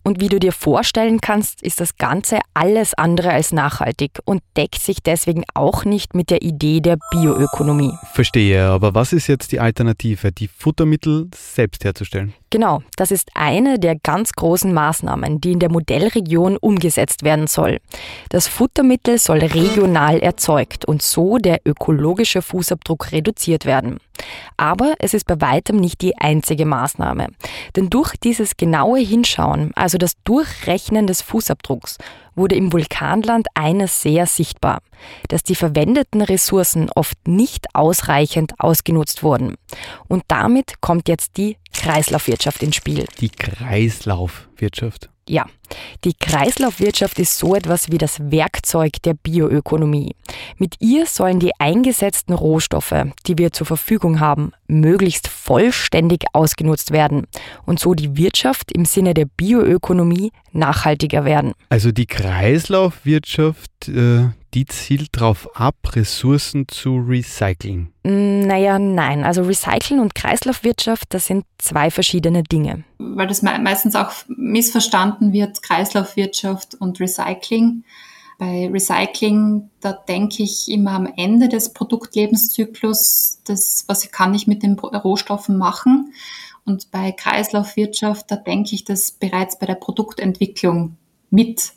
Und 0.08 0.22
wie 0.22 0.30
du 0.30 0.40
dir 0.40 0.52
vorstellen 0.52 1.20
kannst, 1.20 1.64
ist 1.64 1.82
das 1.82 1.98
Ganze 1.98 2.38
alles 2.54 2.94
andere 2.94 3.32
als 3.32 3.52
nachhaltig 3.52 4.20
und 4.24 4.44
deckt 4.56 4.80
sich 4.80 5.02
deswegen 5.02 5.44
auch 5.56 5.84
nicht 5.84 6.14
mit 6.14 6.30
der 6.30 6.44
Idee 6.44 6.80
der 6.80 6.98
Bioökonomie. 7.10 7.92
Verstehe, 8.14 8.68
aber 8.68 8.94
was 8.94 9.14
ist 9.14 9.26
jetzt 9.26 9.52
die 9.52 9.60
Alternative, 9.60 10.32
die 10.32 10.48
Futtermittel 10.48 11.28
selbst 11.34 11.84
herzustellen? 11.86 12.36
Genau, 12.56 12.84
das 12.96 13.12
ist 13.12 13.32
eine 13.34 13.80
der 13.80 13.98
ganz 13.98 14.32
großen 14.32 14.74
Maßnahmen, 14.74 15.42
die 15.42 15.52
in 15.52 15.60
der 15.60 15.70
Modellregion 15.70 16.56
umgesetzt 16.56 17.24
werden 17.24 17.48
soll. 17.48 17.82
Das 18.30 18.48
Futtermittel 18.48 19.18
soll 19.18 19.40
regional 19.40 20.20
erzeugt 20.20 20.86
und 20.86 21.02
so 21.02 21.38
der 21.38 21.60
ökologische 21.66 22.42
Fußabdruck 22.42 23.12
reduziert 23.12 23.66
werden. 23.66 23.98
Aber 24.56 24.94
es 25.00 25.14
ist 25.14 25.28
bei 25.28 25.42
weitem 25.42 25.76
nicht 25.76 26.00
die 26.00 26.18
einzige 26.18 26.66
Maßnahme. 26.66 27.28
Denn 27.76 27.90
durch 27.90 28.16
dieses 28.16 28.56
genaue 28.56 29.00
Hinschauen, 29.00 29.72
also 29.76 29.98
das 29.98 30.14
Durchrechnen 30.24 31.08
des 31.08 31.22
Fußabdrucks, 31.22 31.98
wurde 32.36 32.56
im 32.56 32.72
Vulkanland 32.72 33.48
eines 33.54 34.02
sehr 34.02 34.26
sichtbar, 34.26 34.82
dass 35.30 35.44
die 35.44 35.56
verwendeten 35.56 36.22
Ressourcen 36.22 36.90
oft 36.94 37.18
nicht 37.28 37.68
ausreichend 37.74 38.54
ausgenutzt 38.60 39.24
wurden. 39.24 39.56
Und 40.08 40.24
damit 40.28 40.82
kommt 40.82 41.08
jetzt 41.08 41.38
die 41.38 41.58
Kreislaufwirtschaft 41.86 42.63
ins 42.63 42.77
Spiel. 42.77 43.06
Die 43.22 43.30
Kreislaufwirtschaft. 43.30 45.10
Ja, 45.30 45.46
die 46.04 46.13
Kreislaufwirtschaft 46.13 47.20
ist 47.20 47.38
so 47.38 47.54
etwas 47.54 47.92
wie 47.92 48.00
das 48.00 48.20
Werkzeug 48.32 48.94
der 49.04 49.13
Bioökonomie. 49.13 50.15
Mit 50.58 50.75
ihr 50.80 51.06
sollen 51.06 51.40
die 51.40 51.52
eingesetzten 51.60 52.34
Rohstoffe, 52.34 52.96
die 53.28 53.38
wir 53.38 53.52
zur 53.52 53.68
Verfügung 53.68 54.20
haben, 54.20 54.52
möglichst 54.68 55.28
vollständig 55.28 56.25
ausgenutzt 56.34 56.92
werden 56.92 57.28
und 57.66 57.80
so 57.80 57.94
die 57.94 58.18
Wirtschaft 58.18 58.72
im 58.72 58.86
Sinne 58.86 59.14
der 59.14 59.25
Bioökonomie 59.25 60.32
nachhaltiger 60.52 61.25
werden. 61.25 61.54
Also 61.70 61.92
die 61.92 62.06
Kreislaufwirtschaft, 62.06 63.90
äh, 63.90 64.30
die 64.56 64.66
zielt 64.66 65.10
darauf 65.12 65.50
ab, 65.60 65.75
Ressourcen 65.96 66.68
zu 66.68 66.98
recyceln. 66.98 67.92
Mm, 68.04 68.48
naja, 68.48 68.80
nein. 68.80 69.25
Also 69.25 69.44
Recyceln 69.44 70.00
und 70.00 70.16
Kreislaufwirtschaft, 70.16 71.14
das 71.14 71.28
sind 71.28 71.46
zwei 71.58 71.92
verschiedene 71.92 72.42
Dinge. 72.42 72.86
Weil 72.98 73.28
das 73.28 73.42
meistens 73.42 73.96
auch 73.96 74.12
missverstanden 74.28 75.34
wird, 75.34 75.62
Kreislaufwirtschaft 75.62 76.75
und 76.75 77.00
Recycling. 77.00 77.84
Bei 78.38 78.68
Recycling, 78.68 79.70
da 79.80 79.94
denke 79.94 80.44
ich 80.44 80.70
immer 80.70 80.92
am 80.92 81.06
Ende 81.06 81.48
des 81.48 81.72
Produktlebenszyklus, 81.74 83.39
das, 83.46 83.86
was 83.88 84.12
kann 84.12 84.34
ich 84.34 84.46
mit 84.46 84.62
den 84.62 84.77
Rohstoffen 84.77 85.58
machen? 85.58 86.13
Und 86.65 86.92
bei 86.92 87.12
Kreislaufwirtschaft, 87.12 88.30
da 88.30 88.36
denke 88.36 88.75
ich 88.75 88.84
das 88.84 89.12
bereits 89.12 89.58
bei 89.58 89.65
der 89.65 89.75
Produktentwicklung 89.75 90.98
mit 91.30 91.74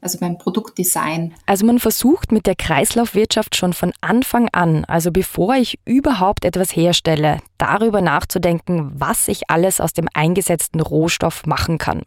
also 0.00 0.18
beim 0.18 0.38
Produktdesign. 0.38 1.34
Also 1.46 1.66
man 1.66 1.78
versucht 1.78 2.32
mit 2.32 2.46
der 2.46 2.54
Kreislaufwirtschaft 2.54 3.56
schon 3.56 3.72
von 3.72 3.92
Anfang 4.00 4.48
an, 4.52 4.84
also 4.84 5.10
bevor 5.10 5.54
ich 5.56 5.78
überhaupt 5.84 6.44
etwas 6.44 6.74
herstelle, 6.74 7.38
darüber 7.58 8.00
nachzudenken, 8.00 8.92
was 8.94 9.28
ich 9.28 9.50
alles 9.50 9.80
aus 9.80 9.92
dem 9.92 10.08
eingesetzten 10.14 10.80
Rohstoff 10.80 11.46
machen 11.46 11.78
kann. 11.78 12.02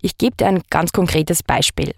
Ich 0.00 0.16
gebe 0.16 0.36
dir 0.36 0.46
ein 0.46 0.62
ganz 0.70 0.92
konkretes 0.92 1.42
Beispiel. 1.42 1.94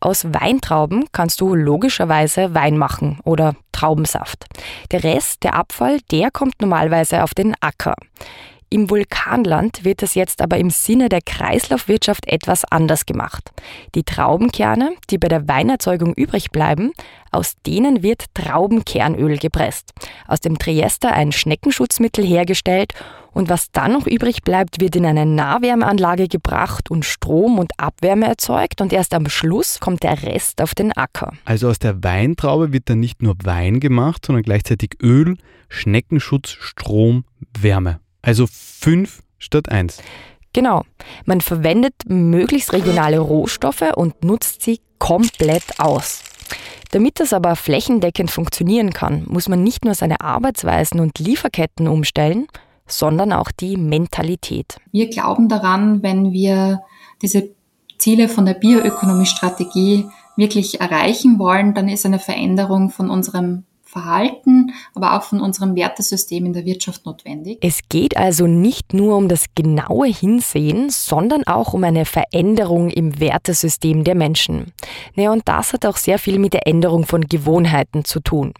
Aus 0.00 0.24
Weintrauben 0.24 1.04
kannst 1.12 1.40
du 1.40 1.54
logischerweise 1.54 2.54
Wein 2.54 2.78
machen 2.78 3.20
oder 3.24 3.54
Traubensaft. 3.72 4.46
Der 4.90 5.04
Rest, 5.04 5.44
der 5.44 5.54
Abfall, 5.54 6.00
der 6.10 6.30
kommt 6.30 6.60
normalerweise 6.60 7.22
auf 7.22 7.34
den 7.34 7.54
Acker. 7.60 7.94
Im 8.72 8.88
Vulkanland 8.88 9.84
wird 9.84 10.02
es 10.02 10.14
jetzt 10.14 10.40
aber 10.40 10.56
im 10.56 10.70
Sinne 10.70 11.10
der 11.10 11.20
Kreislaufwirtschaft 11.20 12.26
etwas 12.26 12.64
anders 12.64 13.04
gemacht. 13.04 13.50
Die 13.94 14.02
Traubenkerne, 14.02 14.94
die 15.10 15.18
bei 15.18 15.28
der 15.28 15.46
Weinerzeugung 15.46 16.14
übrig 16.14 16.52
bleiben, 16.52 16.92
aus 17.30 17.52
denen 17.66 18.02
wird 18.02 18.24
Traubenkernöl 18.32 19.36
gepresst. 19.36 19.92
Aus 20.26 20.40
dem 20.40 20.58
Triester 20.58 21.12
ein 21.12 21.32
Schneckenschutzmittel 21.32 22.24
hergestellt 22.24 22.94
und 23.32 23.50
was 23.50 23.70
dann 23.72 23.92
noch 23.92 24.06
übrig 24.06 24.42
bleibt, 24.42 24.80
wird 24.80 24.96
in 24.96 25.04
eine 25.04 25.26
Nahwärmeanlage 25.26 26.28
gebracht 26.28 26.90
und 26.90 27.04
Strom 27.04 27.58
und 27.58 27.72
Abwärme 27.78 28.26
erzeugt 28.26 28.80
und 28.80 28.94
erst 28.94 29.12
am 29.12 29.28
Schluss 29.28 29.80
kommt 29.80 30.02
der 30.02 30.22
Rest 30.22 30.62
auf 30.62 30.74
den 30.74 30.92
Acker. 30.92 31.34
Also 31.44 31.68
aus 31.68 31.78
der 31.78 32.02
Weintraube 32.02 32.72
wird 32.72 32.88
dann 32.88 33.00
nicht 33.00 33.20
nur 33.20 33.34
Wein 33.44 33.80
gemacht, 33.80 34.24
sondern 34.24 34.44
gleichzeitig 34.44 34.92
Öl, 35.02 35.36
Schneckenschutz, 35.68 36.56
Strom, 36.58 37.24
Wärme. 37.60 38.01
Also 38.22 38.46
fünf 38.48 39.22
statt 39.38 39.68
eins. 39.68 39.98
Genau. 40.52 40.82
Man 41.24 41.40
verwendet 41.40 41.94
möglichst 42.06 42.72
regionale 42.72 43.18
Rohstoffe 43.18 43.92
und 43.94 44.24
nutzt 44.24 44.62
sie 44.62 44.80
komplett 44.98 45.78
aus. 45.78 46.22
Damit 46.90 47.20
das 47.20 47.32
aber 47.32 47.56
flächendeckend 47.56 48.30
funktionieren 48.30 48.92
kann, 48.92 49.24
muss 49.26 49.48
man 49.48 49.62
nicht 49.62 49.84
nur 49.84 49.94
seine 49.94 50.20
Arbeitsweisen 50.20 51.00
und 51.00 51.18
Lieferketten 51.18 51.88
umstellen, 51.88 52.46
sondern 52.86 53.32
auch 53.32 53.50
die 53.50 53.78
Mentalität. 53.78 54.76
Wir 54.92 55.08
glauben 55.08 55.48
daran, 55.48 56.02
wenn 56.02 56.32
wir 56.32 56.82
diese 57.22 57.50
Ziele 57.96 58.28
von 58.28 58.44
der 58.44 58.54
Bioökonomie-Strategie 58.54 60.06
wirklich 60.36 60.80
erreichen 60.80 61.38
wollen, 61.38 61.72
dann 61.72 61.88
ist 61.88 62.04
eine 62.04 62.18
Veränderung 62.18 62.90
von 62.90 63.08
unserem 63.08 63.64
Verhalten, 63.92 64.72
aber 64.94 65.16
auch 65.16 65.22
von 65.22 65.40
unserem 65.40 65.76
Wertesystem 65.76 66.46
in 66.46 66.54
der 66.54 66.64
Wirtschaft 66.64 67.04
notwendig. 67.04 67.58
Es 67.60 67.80
geht 67.90 68.16
also 68.16 68.46
nicht 68.46 68.94
nur 68.94 69.18
um 69.18 69.28
das 69.28 69.44
genaue 69.54 70.08
Hinsehen, 70.08 70.88
sondern 70.88 71.44
auch 71.44 71.74
um 71.74 71.84
eine 71.84 72.06
Veränderung 72.06 72.88
im 72.88 73.20
Wertesystem 73.20 74.02
der 74.02 74.14
Menschen. 74.14 74.72
Naja, 75.14 75.30
und 75.30 75.42
das 75.44 75.74
hat 75.74 75.84
auch 75.84 75.98
sehr 75.98 76.18
viel 76.18 76.38
mit 76.38 76.54
der 76.54 76.66
Änderung 76.66 77.04
von 77.04 77.28
Gewohnheiten 77.28 78.06
zu 78.06 78.20
tun. 78.20 78.54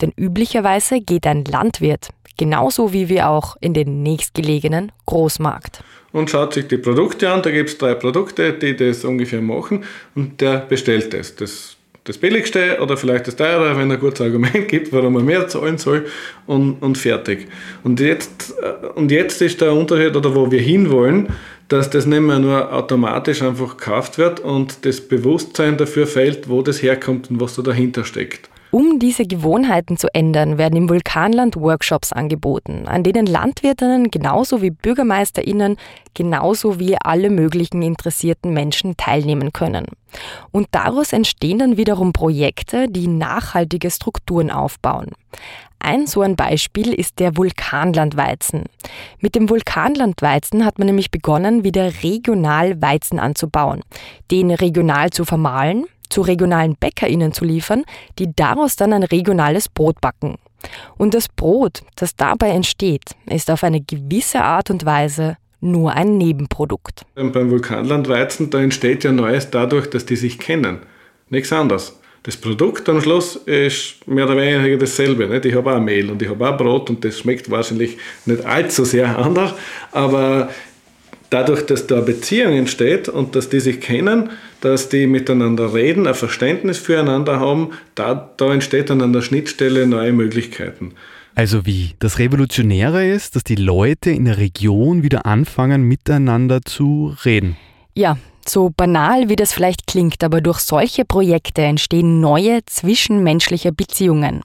Denn 0.00 0.12
üblicherweise 0.16 1.02
geht 1.02 1.26
ein 1.26 1.44
Landwirt, 1.44 2.08
genauso 2.38 2.94
wie 2.94 3.10
wir 3.10 3.28
auch 3.28 3.56
in 3.60 3.74
den 3.74 4.02
nächstgelegenen 4.02 4.92
Großmarkt 5.04 5.84
und 6.12 6.28
schaut 6.28 6.54
sich 6.54 6.66
die 6.66 6.78
Produkte 6.78 7.30
an. 7.30 7.42
Da 7.42 7.50
gibt 7.50 7.68
es 7.68 7.78
drei 7.78 7.94
Produkte, 7.94 8.52
die 8.54 8.74
das 8.76 9.04
ungefähr 9.04 9.42
machen 9.42 9.84
und 10.14 10.40
der 10.40 10.58
bestellt 10.58 11.14
das. 11.14 11.36
Das 11.36 11.76
das 12.04 12.18
billigste 12.18 12.78
oder 12.80 12.96
vielleicht 12.96 13.26
das 13.26 13.36
teure, 13.36 13.76
wenn 13.76 13.90
er 13.90 13.96
ein 13.96 14.00
gutes 14.00 14.20
Argument 14.20 14.68
gibt, 14.68 14.92
warum 14.92 15.16
er 15.16 15.22
mehr 15.22 15.48
zahlen 15.48 15.78
soll 15.78 16.06
und, 16.46 16.82
und 16.82 16.98
fertig. 16.98 17.48
Und 17.82 18.00
jetzt, 18.00 18.54
äh, 18.62 18.86
und 18.94 19.10
jetzt 19.10 19.40
ist 19.42 19.60
der 19.60 19.72
Unterschied, 19.72 20.16
oder 20.16 20.34
wo 20.34 20.50
wir 20.50 20.60
hinwollen, 20.60 21.28
dass 21.68 21.88
das 21.88 22.04
nicht 22.04 22.20
mehr 22.20 22.40
nur 22.40 22.72
automatisch 22.72 23.42
einfach 23.42 23.76
gekauft 23.76 24.18
wird 24.18 24.40
und 24.40 24.84
das 24.84 25.00
Bewusstsein 25.00 25.76
dafür 25.76 26.06
fällt, 26.06 26.48
wo 26.48 26.62
das 26.62 26.82
herkommt 26.82 27.30
und 27.30 27.40
was 27.40 27.54
da 27.54 27.62
dahinter 27.62 28.04
steckt. 28.04 28.49
Um 28.70 29.00
diese 29.00 29.24
Gewohnheiten 29.24 29.96
zu 29.96 30.06
ändern, 30.14 30.56
werden 30.56 30.76
im 30.76 30.88
Vulkanland 30.88 31.56
Workshops 31.56 32.12
angeboten, 32.12 32.86
an 32.86 33.02
denen 33.02 33.26
Landwirtinnen 33.26 34.10
genauso 34.10 34.62
wie 34.62 34.70
Bürgermeisterinnen 34.70 35.76
genauso 36.14 36.78
wie 36.78 36.96
alle 36.96 37.30
möglichen 37.30 37.82
interessierten 37.82 38.52
Menschen 38.52 38.96
teilnehmen 38.96 39.52
können. 39.52 39.86
Und 40.52 40.68
daraus 40.70 41.12
entstehen 41.12 41.58
dann 41.58 41.76
wiederum 41.76 42.12
Projekte, 42.12 42.88
die 42.88 43.08
nachhaltige 43.08 43.90
Strukturen 43.90 44.50
aufbauen. 44.50 45.12
Ein 45.80 46.06
so 46.06 46.20
ein 46.20 46.36
Beispiel 46.36 46.92
ist 46.92 47.20
der 47.20 47.36
Vulkanlandweizen. 47.36 48.64
Mit 49.18 49.34
dem 49.34 49.48
Vulkanlandweizen 49.48 50.64
hat 50.64 50.78
man 50.78 50.86
nämlich 50.86 51.10
begonnen, 51.10 51.64
wieder 51.64 51.90
regional 52.02 52.80
Weizen 52.82 53.18
anzubauen, 53.18 53.80
den 54.30 54.50
regional 54.50 55.10
zu 55.10 55.24
vermahlen, 55.24 55.86
zu 56.10 56.20
regionalen 56.22 56.76
BäckerInnen 56.78 57.32
zu 57.32 57.44
liefern, 57.44 57.84
die 58.18 58.34
daraus 58.34 58.76
dann 58.76 58.92
ein 58.92 59.04
regionales 59.04 59.68
Brot 59.68 60.00
backen. 60.00 60.36
Und 60.98 61.14
das 61.14 61.28
Brot, 61.28 61.82
das 61.96 62.16
dabei 62.16 62.50
entsteht, 62.50 63.04
ist 63.26 63.50
auf 63.50 63.64
eine 63.64 63.80
gewisse 63.80 64.42
Art 64.42 64.70
und 64.70 64.84
Weise 64.84 65.36
nur 65.60 65.92
ein 65.92 66.18
Nebenprodukt. 66.18 67.04
Beim 67.14 67.50
Vulkanlandweizen, 67.50 68.50
da 68.50 68.60
entsteht 68.60 69.04
ja 69.04 69.12
Neues 69.12 69.50
dadurch, 69.50 69.88
dass 69.88 70.06
die 70.06 70.16
sich 70.16 70.38
kennen. 70.38 70.80
Nichts 71.28 71.52
anderes. 71.52 71.98
Das 72.22 72.36
Produkt 72.36 72.86
am 72.90 73.00
Schluss 73.00 73.36
ist 73.36 74.06
mehr 74.06 74.26
oder 74.26 74.36
weniger 74.36 74.76
dasselbe. 74.76 75.26
Nicht? 75.26 75.46
Ich 75.46 75.54
habe 75.54 75.74
auch 75.74 75.80
Mehl 75.80 76.10
und 76.10 76.20
ich 76.20 76.28
habe 76.28 76.48
auch 76.48 76.56
Brot 76.56 76.90
und 76.90 77.02
das 77.02 77.18
schmeckt 77.18 77.50
wahrscheinlich 77.50 77.96
nicht 78.26 78.44
allzu 78.44 78.84
sehr 78.84 79.16
anders, 79.18 79.54
aber 79.90 80.50
dadurch, 81.30 81.64
dass 81.64 81.86
da 81.86 82.00
Beziehung 82.00 82.52
entsteht 82.52 83.08
und 83.08 83.34
dass 83.34 83.48
die 83.48 83.60
sich 83.60 83.80
kennen, 83.80 84.30
dass 84.60 84.88
die 84.88 85.06
miteinander 85.06 85.72
reden, 85.72 86.06
ein 86.06 86.14
Verständnis 86.14 86.78
füreinander 86.78 87.40
haben, 87.40 87.70
da, 87.94 88.30
da 88.36 88.52
entsteht 88.52 88.90
dann 88.90 89.00
an 89.00 89.12
der 89.12 89.22
Schnittstelle 89.22 89.86
neue 89.86 90.12
Möglichkeiten. 90.12 90.92
Also 91.34 91.64
wie? 91.64 91.92
Das 92.00 92.18
Revolutionäre 92.18 93.06
ist, 93.06 93.36
dass 93.36 93.44
die 93.44 93.54
Leute 93.54 94.10
in 94.10 94.24
der 94.26 94.38
Region 94.38 95.02
wieder 95.02 95.26
anfangen, 95.26 95.84
miteinander 95.84 96.60
zu 96.62 97.14
reden. 97.24 97.56
Ja, 97.94 98.18
so 98.48 98.70
banal 98.76 99.28
wie 99.28 99.36
das 99.36 99.52
vielleicht 99.52 99.86
klingt, 99.86 100.22
aber 100.24 100.40
durch 100.40 100.58
solche 100.60 101.04
Projekte 101.04 101.62
entstehen 101.62 102.20
neue 102.20 102.64
zwischenmenschliche 102.66 103.72
Beziehungen. 103.72 104.42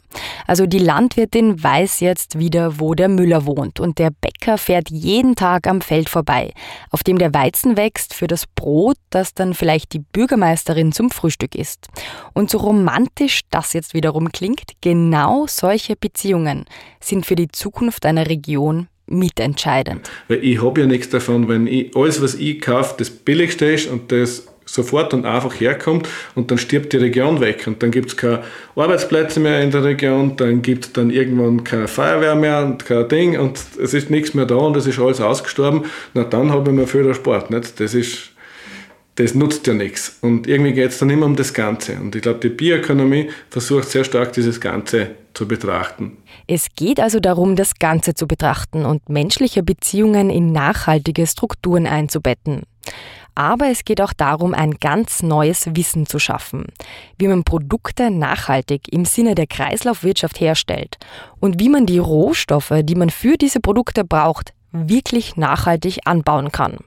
Also 0.47 0.65
die 0.65 0.79
Landwirtin 0.79 1.61
weiß 1.61 1.99
jetzt 1.99 2.39
wieder, 2.39 2.79
wo 2.79 2.93
der 2.93 3.09
Müller 3.09 3.45
wohnt 3.45 3.79
und 3.79 3.99
der 3.99 4.11
Bäcker 4.11 4.57
fährt 4.57 4.89
jeden 4.89 5.35
Tag 5.35 5.67
am 5.67 5.81
Feld 5.81 6.09
vorbei, 6.09 6.53
auf 6.91 7.03
dem 7.03 7.17
der 7.17 7.33
Weizen 7.33 7.77
wächst 7.77 8.13
für 8.13 8.27
das 8.27 8.45
Brot, 8.47 8.97
das 9.09 9.33
dann 9.33 9.53
vielleicht 9.53 9.93
die 9.93 9.99
Bürgermeisterin 9.99 10.91
zum 10.91 11.09
Frühstück 11.09 11.55
isst. 11.55 11.87
Und 12.33 12.49
so 12.49 12.59
romantisch 12.59 13.41
das 13.49 13.73
jetzt 13.73 13.93
wiederum 13.93 14.31
klingt, 14.31 14.73
genau 14.81 15.45
solche 15.47 15.95
Beziehungen 15.95 16.65
sind 16.99 17.25
für 17.25 17.35
die 17.35 17.49
Zukunft 17.49 18.05
einer 18.05 18.27
Region 18.27 18.87
mitentscheidend. 19.07 20.09
Weil 20.27 20.43
ich 20.43 20.61
habe 20.61 20.81
ja 20.81 20.87
nichts 20.87 21.09
davon, 21.09 21.47
wenn 21.47 21.67
ich 21.67 21.95
alles, 21.95 22.21
was 22.21 22.35
ich 22.35 22.61
kaufe, 22.61 22.95
das 22.97 23.09
billigste 23.09 23.65
ist 23.65 23.89
und 23.89 24.11
das 24.11 24.47
sofort 24.65 25.13
und 25.13 25.25
einfach 25.25 25.59
herkommt 25.59 26.07
und 26.33 26.49
dann 26.49 26.57
stirbt 26.57 26.91
die 26.93 26.97
Region 26.97 27.39
weg 27.39 27.65
und 27.67 27.83
dann 27.83 27.91
gibt 27.91 28.09
es 28.09 28.17
keine 28.17 28.43
Arbeitsplätze 28.75 29.39
mehr 29.39 29.61
in 29.61 29.71
der 29.71 29.83
Region, 29.83 30.35
dann 30.37 30.61
gibt 30.61 30.85
es 30.85 30.93
dann 30.93 31.11
irgendwann 31.11 31.63
keine 31.63 31.87
Feuerwehr 31.87 32.35
mehr 32.35 32.65
und 32.65 32.83
kein 32.83 33.07
Ding 33.07 33.39
und 33.39 33.59
es 33.81 33.93
ist 33.93 34.09
nichts 34.09 34.33
mehr 34.33 34.45
da 34.45 34.55
und 34.55 34.75
es 34.75 34.87
ist 34.87 34.99
alles 34.99 35.21
ausgestorben, 35.21 35.85
na 36.13 36.23
dann 36.23 36.51
habe 36.51 36.71
ich 36.71 36.75
mir 36.75 36.87
viel 36.87 37.13
Sport. 37.13 37.51
Nicht? 37.51 37.79
Das 37.79 37.93
ist 37.93 38.31
das 39.15 39.33
nutzt 39.33 39.65
ja 39.67 39.73
nichts. 39.73 40.17
Und 40.21 40.47
irgendwie 40.47 40.73
geht 40.73 40.91
es 40.91 40.99
dann 40.99 41.09
immer 41.09 41.25
um 41.25 41.35
das 41.35 41.53
Ganze. 41.53 41.95
Und 41.99 42.15
ich 42.15 42.21
glaube, 42.21 42.39
die 42.39 42.49
Bioökonomie 42.49 43.29
versucht 43.49 43.89
sehr 43.89 44.03
stark, 44.03 44.33
dieses 44.33 44.59
Ganze 44.59 45.11
zu 45.33 45.47
betrachten. 45.47 46.17
Es 46.47 46.67
geht 46.75 46.99
also 46.99 47.19
darum, 47.19 47.55
das 47.55 47.75
Ganze 47.75 48.13
zu 48.13 48.27
betrachten 48.27 48.85
und 48.85 49.09
menschliche 49.09 49.63
Beziehungen 49.63 50.29
in 50.29 50.51
nachhaltige 50.51 51.25
Strukturen 51.27 51.87
einzubetten. 51.87 52.63
Aber 53.35 53.67
es 53.69 53.83
geht 53.83 54.01
auch 54.01 54.13
darum, 54.13 54.53
ein 54.53 54.75
ganz 54.79 55.21
neues 55.21 55.75
Wissen 55.75 56.05
zu 56.05 56.19
schaffen, 56.19 56.67
wie 57.17 57.27
man 57.27 57.43
Produkte 57.43 58.09
nachhaltig 58.09 58.91
im 58.93 59.03
Sinne 59.03 59.35
der 59.35 59.47
Kreislaufwirtschaft 59.47 60.39
herstellt 60.39 60.97
und 61.41 61.59
wie 61.59 61.67
man 61.67 61.85
die 61.85 61.97
Rohstoffe, 61.97 62.73
die 62.83 62.95
man 62.95 63.09
für 63.09 63.37
diese 63.37 63.59
Produkte 63.59 64.05
braucht, 64.05 64.53
wirklich 64.71 65.35
nachhaltig 65.35 65.99
anbauen 66.05 66.51
kann. 66.51 66.77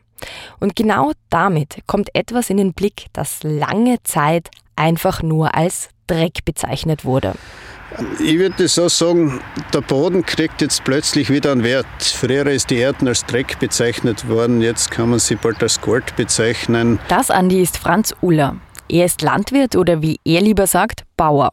Und 0.61 0.77
genau 0.77 1.13
damit 1.31 1.83
kommt 1.87 2.15
etwas 2.15 2.51
in 2.51 2.57
den 2.57 2.73
Blick, 2.73 3.07
das 3.13 3.43
lange 3.43 4.03
Zeit 4.03 4.49
einfach 4.77 5.23
nur 5.23 5.55
als 5.55 5.91
Dreck 6.07 6.45
bezeichnet 6.45 7.05
wurde. 7.05 7.35
Ich 8.21 8.39
würde 8.39 8.69
so 8.69 8.89
sagen, 8.89 9.41
der 9.73 9.81
Boden 9.81 10.25
kriegt 10.25 10.61
jetzt 10.61 10.85
plötzlich 10.85 11.31
wieder 11.31 11.53
einen 11.53 11.65
Wert. 11.65 11.87
Früher 12.01 12.47
ist 12.47 12.69
die 12.69 12.77
Erde 12.77 13.07
als 13.07 13.25
Dreck 13.25 13.59
bezeichnet 13.59 14.29
worden, 14.29 14.61
jetzt 14.61 14.91
kann 14.91 15.11
man 15.11 15.19
sie 15.19 15.37
bald 15.37 15.63
als 15.63 15.81
Gold 15.81 16.15
bezeichnen. 16.17 16.99
Das, 17.09 17.31
Andi, 17.31 17.63
ist 17.63 17.79
Franz 17.79 18.15
Uller. 18.21 18.57
Er 18.91 19.07
ist 19.07 19.23
Landwirt 19.23 19.77
oder 19.77 20.03
wie 20.03 20.19
er 20.25 20.41
lieber 20.41 20.67
sagt, 20.67 21.05
Bauer. 21.17 21.51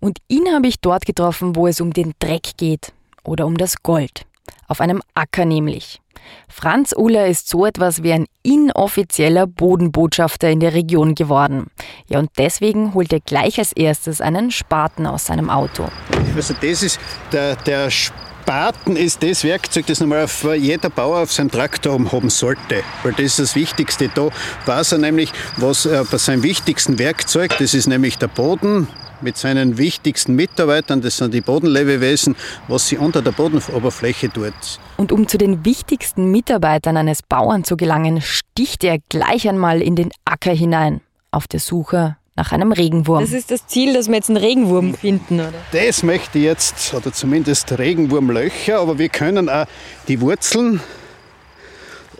Und 0.00 0.18
ihn 0.28 0.52
habe 0.52 0.66
ich 0.66 0.80
dort 0.80 1.06
getroffen, 1.06 1.56
wo 1.56 1.66
es 1.66 1.80
um 1.80 1.92
den 1.92 2.12
Dreck 2.18 2.56
geht 2.56 2.92
oder 3.24 3.46
um 3.46 3.56
das 3.56 3.82
Gold. 3.82 4.27
Auf 4.68 4.80
einem 4.80 5.02
Acker 5.14 5.46
nämlich. 5.46 6.00
Franz 6.48 6.94
Uller 6.96 7.26
ist 7.26 7.48
so 7.48 7.64
etwas 7.64 8.02
wie 8.02 8.12
ein 8.12 8.26
inoffizieller 8.42 9.46
Bodenbotschafter 9.46 10.50
in 10.50 10.60
der 10.60 10.74
Region 10.74 11.14
geworden. 11.14 11.68
Ja, 12.06 12.18
und 12.18 12.30
deswegen 12.36 12.94
holt 12.94 13.12
er 13.12 13.20
gleich 13.20 13.58
als 13.58 13.72
erstes 13.72 14.20
einen 14.20 14.50
Spaten 14.50 15.06
aus 15.06 15.26
seinem 15.26 15.48
Auto. 15.48 15.88
Also 16.36 16.54
das 16.60 16.82
ist 16.82 17.00
der, 17.32 17.56
der 17.56 17.90
Spaten 17.90 18.96
ist 18.96 19.22
das 19.22 19.44
Werkzeug, 19.44 19.86
das 19.86 20.00
normal 20.00 20.28
jeder 20.56 20.90
Bauer 20.90 21.22
auf 21.22 21.32
seinem 21.32 21.50
Traktor 21.50 21.98
haben 22.12 22.30
sollte. 22.30 22.82
Weil 23.02 23.12
das 23.12 23.24
ist 23.24 23.38
das 23.38 23.54
Wichtigste. 23.54 24.10
Da 24.14 24.28
weiß 24.66 24.92
er 24.92 24.98
nämlich, 24.98 25.32
was 25.56 25.86
äh, 25.86 26.04
bei 26.10 26.18
seinem 26.18 26.42
wichtigsten 26.42 26.98
Werkzeug, 26.98 27.56
das 27.58 27.74
ist 27.74 27.86
nämlich 27.86 28.18
der 28.18 28.28
Boden, 28.28 28.88
mit 29.22 29.36
seinen 29.36 29.78
wichtigsten 29.78 30.34
Mitarbeitern, 30.34 31.00
das 31.00 31.16
sind 31.16 31.34
die 31.34 31.40
Bodenlebewesen, 31.40 32.36
was 32.68 32.88
sie 32.88 32.98
unter 32.98 33.22
der 33.22 33.32
Bodenoberfläche 33.32 34.30
tut. 34.30 34.52
Und 34.96 35.12
um 35.12 35.28
zu 35.28 35.38
den 35.38 35.64
wichtigsten 35.64 36.30
Mitarbeitern 36.30 36.96
eines 36.96 37.22
Bauern 37.22 37.64
zu 37.64 37.76
gelangen, 37.76 38.20
sticht 38.20 38.84
er 38.84 38.98
gleich 39.08 39.48
einmal 39.48 39.82
in 39.82 39.96
den 39.96 40.10
Acker 40.24 40.52
hinein, 40.52 41.00
auf 41.30 41.46
der 41.46 41.60
Suche 41.60 42.16
nach 42.36 42.52
einem 42.52 42.70
Regenwurm. 42.70 43.20
Das 43.20 43.32
ist 43.32 43.50
das 43.50 43.66
Ziel, 43.66 43.94
dass 43.94 44.06
wir 44.06 44.14
jetzt 44.14 44.28
einen 44.28 44.36
Regenwurm 44.36 44.94
finden, 44.94 45.40
oder? 45.40 45.52
Das 45.72 46.04
möchte 46.04 46.38
ich 46.38 46.44
jetzt, 46.44 46.94
oder 46.94 47.12
zumindest 47.12 47.76
Regenwurmlöcher, 47.76 48.78
aber 48.78 48.98
wir 48.98 49.08
können 49.08 49.48
auch 49.48 49.66
die 50.06 50.20
Wurzeln 50.20 50.80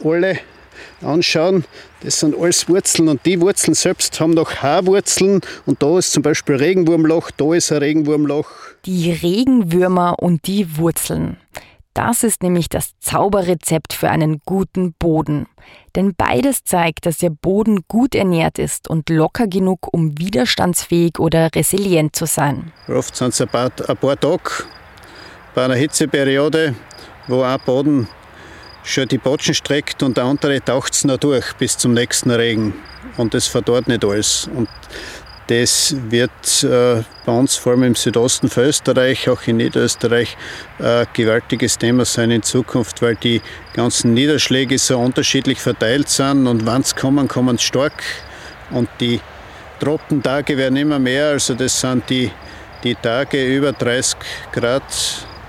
alle 0.05 0.41
anschauen, 1.03 1.65
das 2.03 2.21
sind 2.21 2.37
alles 2.37 2.69
Wurzeln 2.69 3.09
und 3.09 3.25
die 3.27 3.41
Wurzeln 3.41 3.75
selbst 3.75 4.19
haben 4.21 4.33
noch 4.33 4.57
Haarwurzeln 4.57 5.41
und 5.67 5.83
da 5.83 5.99
ist 5.99 6.13
zum 6.13 6.23
Beispiel 6.23 6.57
Regenwurmloch, 6.57 7.31
da 7.37 7.55
ist 7.55 7.73
ein 7.73 7.79
Regenwurmloch. 7.79 8.51
Die 8.85 9.11
Regenwürmer 9.11 10.17
und 10.19 10.47
die 10.47 10.77
Wurzeln. 10.77 11.37
Das 11.99 12.23
ist 12.23 12.45
nämlich 12.45 12.69
das 12.69 12.97
Zauberrezept 13.01 13.93
für 13.93 14.09
einen 14.09 14.41
guten 14.45 14.95
Boden. 15.01 15.47
Denn 15.97 16.15
beides 16.17 16.63
zeigt, 16.63 17.07
dass 17.07 17.17
der 17.17 17.31
Boden 17.31 17.81
gut 17.89 18.15
ernährt 18.15 18.61
ist 18.61 18.89
und 18.89 19.11
locker 19.11 19.49
genug, 19.49 19.93
um 19.93 20.17
widerstandsfähig 20.17 21.19
oder 21.19 21.51
resilient 21.57 22.15
zu 22.15 22.27
sein. 22.27 22.73
Oft 22.87 23.17
sind 23.17 23.31
es 23.31 23.41
ein 23.41 23.49
paar, 23.49 23.73
ein 23.89 23.97
paar 23.97 24.19
Tage 24.19 24.65
bei 25.57 25.65
einer 25.65 25.75
Hitzeperiode, 25.75 26.77
wo 27.27 27.43
ein 27.43 27.59
Boden 27.67 28.07
schon 28.89 29.09
die 29.09 29.19
Botschen 29.19 29.55
streckt 29.55 30.03
und 30.03 30.17
der 30.17 30.25
andere 30.25 30.63
taucht 30.65 30.95
es 30.95 31.05
noch 31.05 31.19
durch 31.19 31.53
bis 31.55 31.77
zum 31.77 31.93
nächsten 31.95 32.31
Regen. 32.31 32.75
Und 33.17 33.35
das 33.35 33.47
verdorrt 33.47 33.89
nicht 33.89 34.05
alles. 34.05 34.49
Und 34.55 34.69
das 35.49 35.95
wird 36.11 36.63
äh, 36.63 37.03
bei 37.25 37.33
uns, 37.33 37.57
vor 37.57 37.73
allem 37.73 37.85
im 37.85 37.95
Südosten 37.95 38.49
von 38.49 38.65
Österreich, 38.65 39.29
auch 39.29 39.43
in 39.47 39.57
Niederösterreich, 39.59 40.37
ein 40.79 41.07
gewaltiges 41.13 41.79
Thema 41.79 42.05
sein 42.05 42.31
in 42.31 42.43
Zukunft, 42.43 43.01
weil 43.01 43.17
die 43.17 43.41
ganzen 43.73 44.15
Niederschläge 44.15 44.79
so 44.79 44.99
unterschiedlich 44.99 45.59
verteilt 45.59 46.09
sind 46.09 46.47
und 46.47 46.67
wann 46.67 46.83
es 46.83 46.95
kommen, 46.95 47.29
kommen 47.29 47.57
sie 47.57 47.65
stark. 47.65 48.03
Und 48.71 48.89
die 49.01 49.21
Troppentage 49.81 50.57
werden 50.57 50.77
immer 50.77 50.99
mehr, 50.99 51.29
also 51.29 51.55
das 51.55 51.81
sind 51.81 52.09
die, 52.11 52.31
die 52.85 52.95
Tage 52.95 53.43
über 53.43 53.73
30 53.73 54.19
Grad 54.53 54.83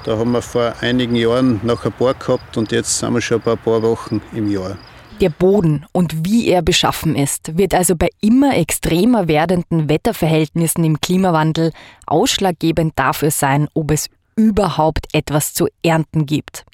da 0.09 0.17
haben 0.17 0.31
wir 0.31 0.41
vor 0.41 0.73
einigen 0.81 1.15
Jahren 1.15 1.59
noch 1.61 1.85
ein 1.85 1.91
paar 1.91 2.15
gehabt 2.15 2.57
und 2.57 2.71
jetzt 2.71 2.97
sind 2.97 3.13
wir 3.13 3.21
schon 3.21 3.39
bei 3.41 3.51
ein 3.51 3.59
paar 3.59 3.83
Wochen 3.83 4.19
im 4.33 4.51
Jahr. 4.51 4.75
Der 5.21 5.29
Boden 5.29 5.85
und 5.91 6.25
wie 6.25 6.47
er 6.47 6.63
beschaffen 6.63 7.15
ist, 7.15 7.55
wird 7.57 7.75
also 7.75 7.95
bei 7.95 8.09
immer 8.19 8.57
extremer 8.57 9.27
werdenden 9.27 9.87
Wetterverhältnissen 9.87 10.83
im 10.83 10.99
Klimawandel 10.99 11.73
ausschlaggebend 12.07 12.93
dafür 12.95 13.29
sein, 13.29 13.67
ob 13.75 13.91
es 13.91 14.07
überhaupt 14.35 15.05
etwas 15.13 15.53
zu 15.53 15.67
ernten 15.83 16.25
gibt. 16.25 16.65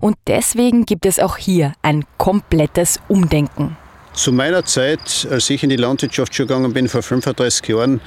Und 0.00 0.16
deswegen 0.26 0.86
gibt 0.86 1.04
es 1.04 1.18
auch 1.18 1.36
hier 1.36 1.74
ein 1.82 2.04
komplettes 2.16 3.00
Umdenken. 3.08 3.76
Zu 4.14 4.32
meiner 4.32 4.64
Zeit, 4.64 5.28
als 5.30 5.50
ich 5.50 5.62
in 5.62 5.68
die 5.68 5.76
Landwirtschaft 5.76 6.34
schon 6.34 6.46
gegangen 6.46 6.72
bin, 6.72 6.88
vor 6.88 7.02
35 7.02 7.68
Jahren, 7.68 8.00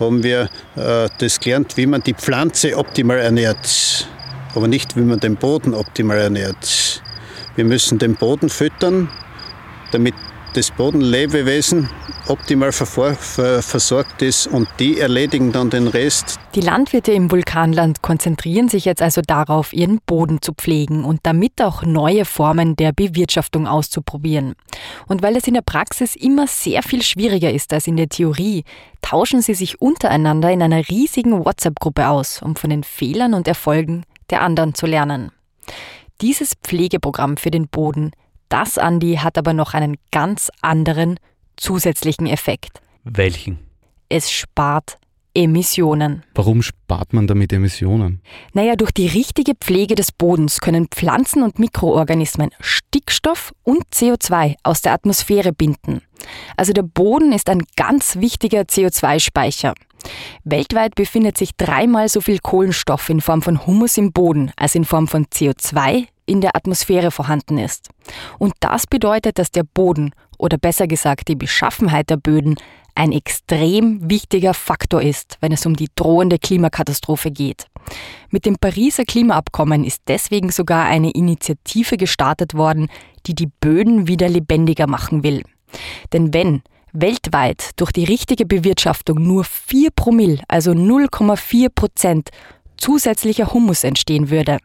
haben 0.00 0.24
wir 0.24 0.50
äh, 0.74 1.08
das 1.18 1.38
gelernt, 1.38 1.76
wie 1.76 1.86
man 1.86 2.02
die 2.02 2.14
Pflanze 2.14 2.76
optimal 2.76 3.18
ernährt 3.18 4.08
aber 4.54 4.68
nicht, 4.68 4.96
wie 4.96 5.02
man 5.02 5.20
den 5.20 5.36
Boden 5.36 5.74
optimal 5.74 6.18
ernährt. 6.18 7.02
Wir 7.56 7.64
müssen 7.64 7.98
den 7.98 8.16
Boden 8.16 8.48
füttern, 8.48 9.08
damit 9.92 10.14
das 10.54 10.70
Bodenlebewesen 10.70 11.88
optimal 12.28 12.72
versorgt 12.72 14.22
ist 14.22 14.46
und 14.46 14.68
die 14.78 14.98
erledigen 14.98 15.52
dann 15.52 15.68
den 15.68 15.88
Rest. 15.88 16.38
Die 16.54 16.60
Landwirte 16.60 17.12
im 17.12 17.30
Vulkanland 17.30 18.02
konzentrieren 18.02 18.68
sich 18.68 18.84
jetzt 18.84 19.02
also 19.02 19.20
darauf, 19.20 19.72
ihren 19.72 20.00
Boden 20.06 20.40
zu 20.40 20.52
pflegen 20.54 21.04
und 21.04 21.20
damit 21.24 21.60
auch 21.60 21.82
neue 21.82 22.24
Formen 22.24 22.76
der 22.76 22.92
Bewirtschaftung 22.92 23.66
auszuprobieren. 23.66 24.54
Und 25.06 25.22
weil 25.22 25.36
es 25.36 25.46
in 25.46 25.54
der 25.54 25.62
Praxis 25.62 26.16
immer 26.16 26.46
sehr 26.46 26.82
viel 26.82 27.02
schwieriger 27.02 27.52
ist 27.52 27.72
als 27.72 27.86
in 27.86 27.96
der 27.96 28.08
Theorie, 28.08 28.64
tauschen 29.02 29.42
sie 29.42 29.54
sich 29.54 29.82
untereinander 29.82 30.50
in 30.50 30.62
einer 30.62 30.88
riesigen 30.88 31.44
WhatsApp-Gruppe 31.44 32.08
aus, 32.08 32.40
um 32.40 32.56
von 32.56 32.70
den 32.70 32.84
Fehlern 32.84 33.34
und 33.34 33.48
Erfolgen 33.48 34.04
der 34.30 34.42
anderen 34.42 34.74
zu 34.74 34.86
lernen. 34.86 35.30
Dieses 36.20 36.54
Pflegeprogramm 36.62 37.36
für 37.36 37.50
den 37.50 37.68
Boden, 37.68 38.12
das 38.48 38.78
Andi 38.78 39.16
hat 39.16 39.36
aber 39.38 39.52
noch 39.52 39.74
einen 39.74 39.96
ganz 40.12 40.50
anderen 40.62 41.18
zusätzlichen 41.56 42.26
Effekt. 42.26 42.80
Welchen? 43.04 43.58
Es 44.08 44.30
spart 44.30 44.98
Emissionen. 45.34 46.22
Warum 46.34 46.62
spart 46.62 47.12
man 47.12 47.26
damit 47.26 47.52
Emissionen? 47.52 48.22
Naja, 48.52 48.76
durch 48.76 48.92
die 48.92 49.08
richtige 49.08 49.54
Pflege 49.54 49.96
des 49.96 50.12
Bodens 50.12 50.60
können 50.60 50.86
Pflanzen 50.88 51.42
und 51.42 51.58
Mikroorganismen 51.58 52.50
Stickstoff 52.60 53.52
und 53.64 53.82
CO2 53.92 54.54
aus 54.62 54.80
der 54.82 54.92
Atmosphäre 54.92 55.52
binden. 55.52 56.02
Also 56.56 56.72
der 56.72 56.82
Boden 56.82 57.32
ist 57.32 57.50
ein 57.50 57.64
ganz 57.76 58.16
wichtiger 58.16 58.60
CO2-Speicher. 58.60 59.74
Weltweit 60.44 60.94
befindet 60.94 61.38
sich 61.38 61.56
dreimal 61.56 62.08
so 62.08 62.20
viel 62.20 62.38
Kohlenstoff 62.38 63.08
in 63.08 63.20
Form 63.20 63.42
von 63.42 63.66
Humus 63.66 63.96
im 63.96 64.12
Boden 64.12 64.52
als 64.56 64.74
in 64.74 64.84
Form 64.84 65.08
von 65.08 65.26
CO2 65.26 66.06
in 66.26 66.40
der 66.40 66.56
Atmosphäre 66.56 67.10
vorhanden 67.10 67.58
ist. 67.58 67.90
Und 68.38 68.54
das 68.60 68.86
bedeutet, 68.86 69.38
dass 69.38 69.50
der 69.50 69.64
Boden 69.64 70.12
oder 70.38 70.58
besser 70.58 70.86
gesagt 70.86 71.28
die 71.28 71.36
Beschaffenheit 71.36 72.10
der 72.10 72.16
Böden 72.16 72.56
ein 72.94 73.12
extrem 73.12 74.08
wichtiger 74.08 74.54
Faktor 74.54 75.02
ist, 75.02 75.36
wenn 75.40 75.52
es 75.52 75.66
um 75.66 75.74
die 75.74 75.88
drohende 75.96 76.38
Klimakatastrophe 76.38 77.30
geht. 77.30 77.66
Mit 78.30 78.46
dem 78.46 78.56
Pariser 78.56 79.04
Klimaabkommen 79.04 79.84
ist 79.84 80.02
deswegen 80.06 80.50
sogar 80.50 80.86
eine 80.86 81.10
Initiative 81.10 81.96
gestartet 81.96 82.54
worden, 82.54 82.88
die 83.26 83.34
die 83.34 83.48
Böden 83.60 84.06
wieder 84.06 84.28
lebendiger 84.28 84.86
machen 84.86 85.22
will. 85.24 85.42
Denn 86.12 86.32
wenn 86.32 86.62
weltweit 86.94 87.72
durch 87.76 87.92
die 87.92 88.04
richtige 88.04 88.46
Bewirtschaftung 88.46 89.22
nur 89.22 89.44
4 89.44 89.90
Promille, 89.90 90.40
also 90.48 90.70
0,4 90.70 91.68
Prozent 91.68 92.30
zusätzlicher 92.76 93.52
Humus 93.52 93.84
entstehen 93.84 94.30
würde, 94.30 94.58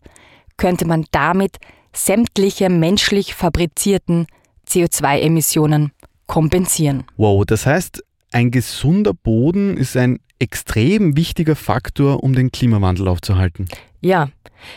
könnte 0.56 0.86
man 0.86 1.06
damit 1.12 1.58
sämtliche 1.92 2.70
menschlich 2.70 3.34
fabrizierten 3.34 4.28
CO2-Emissionen 4.68 5.92
kompensieren. 6.28 7.04
Wow, 7.18 7.44
das 7.46 7.66
heißt, 7.66 8.04
ein 8.32 8.52
gesunder 8.52 9.14
Boden 9.14 9.76
ist 9.76 9.98
ein 9.98 10.20
extrem 10.40 11.16
wichtiger 11.16 11.56
Faktor, 11.56 12.24
um 12.24 12.34
den 12.34 12.52
Klimawandel 12.52 13.08
aufzuhalten. 13.08 13.68
Ja, 14.02 14.30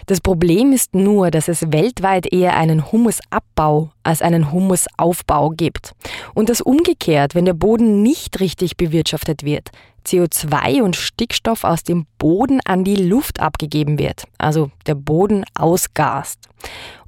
das 0.07 0.20
Problem 0.20 0.72
ist 0.72 0.94
nur, 0.94 1.31
dass 1.31 1.48
es 1.48 1.72
weltweit 1.72 2.33
eher 2.33 2.57
einen 2.57 2.90
Humusabbau 2.90 3.90
als 4.03 4.22
einen 4.22 4.53
Humusaufbau 4.53 5.51
gibt. 5.51 5.94
Und 6.35 6.48
dass 6.48 6.61
umgekehrt, 6.61 7.35
wenn 7.35 7.44
der 7.44 7.55
Boden 7.55 8.03
nicht 8.03 8.40
richtig 8.40 8.77
bewirtschaftet 8.77 9.44
wird, 9.44 9.70
CO2 10.07 10.83
und 10.83 10.97
Stickstoff 10.97 11.65
aus 11.65 11.83
dem 11.83 12.07
Boden 12.19 12.61
an 12.65 12.85
die 12.85 12.97
Luft 12.97 13.41
abgegeben 13.41 13.99
wird, 13.99 14.25
also 14.38 14.71
der 14.87 14.95
Boden 14.95 15.45
ausgast. 15.55 16.38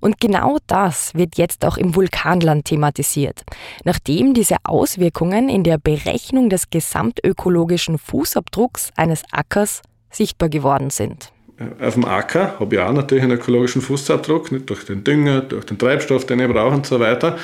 Und 0.00 0.20
genau 0.20 0.59
das 0.66 1.14
wird 1.14 1.37
jetzt 1.37 1.64
auch 1.64 1.76
im 1.76 1.94
Vulkanland 1.94 2.64
thematisiert, 2.66 3.42
nachdem 3.85 4.35
diese 4.35 4.57
Auswirkungen 4.64 5.48
in 5.48 5.64
der 5.64 5.78
Berechnung 5.78 6.48
des 6.50 6.70
gesamtökologischen 6.70 7.98
Fußabdrucks 7.98 8.90
eines 8.96 9.22
Ackers 9.33 9.83
sichtbar 10.11 10.48
geworden 10.48 10.90
sind. 10.90 11.33
Auf 11.80 11.94
dem 11.94 12.04
Acker 12.04 12.59
habe 12.59 12.74
ich 12.74 12.80
auch 12.80 12.92
natürlich 12.92 13.22
einen 13.22 13.38
ökologischen 13.38 13.80
Fußabdruck, 13.80 14.50
nicht 14.50 14.68
durch 14.68 14.85
den 14.85 15.04
Dünger, 15.04 15.40
durch 15.40 15.64
den 15.64 15.78
Treibstoff, 15.78 16.26
den 16.26 16.40
ich 16.40 16.48
brauche 16.48 16.74
und 16.74 16.87
so 16.87 16.98
weiter. 16.98 17.38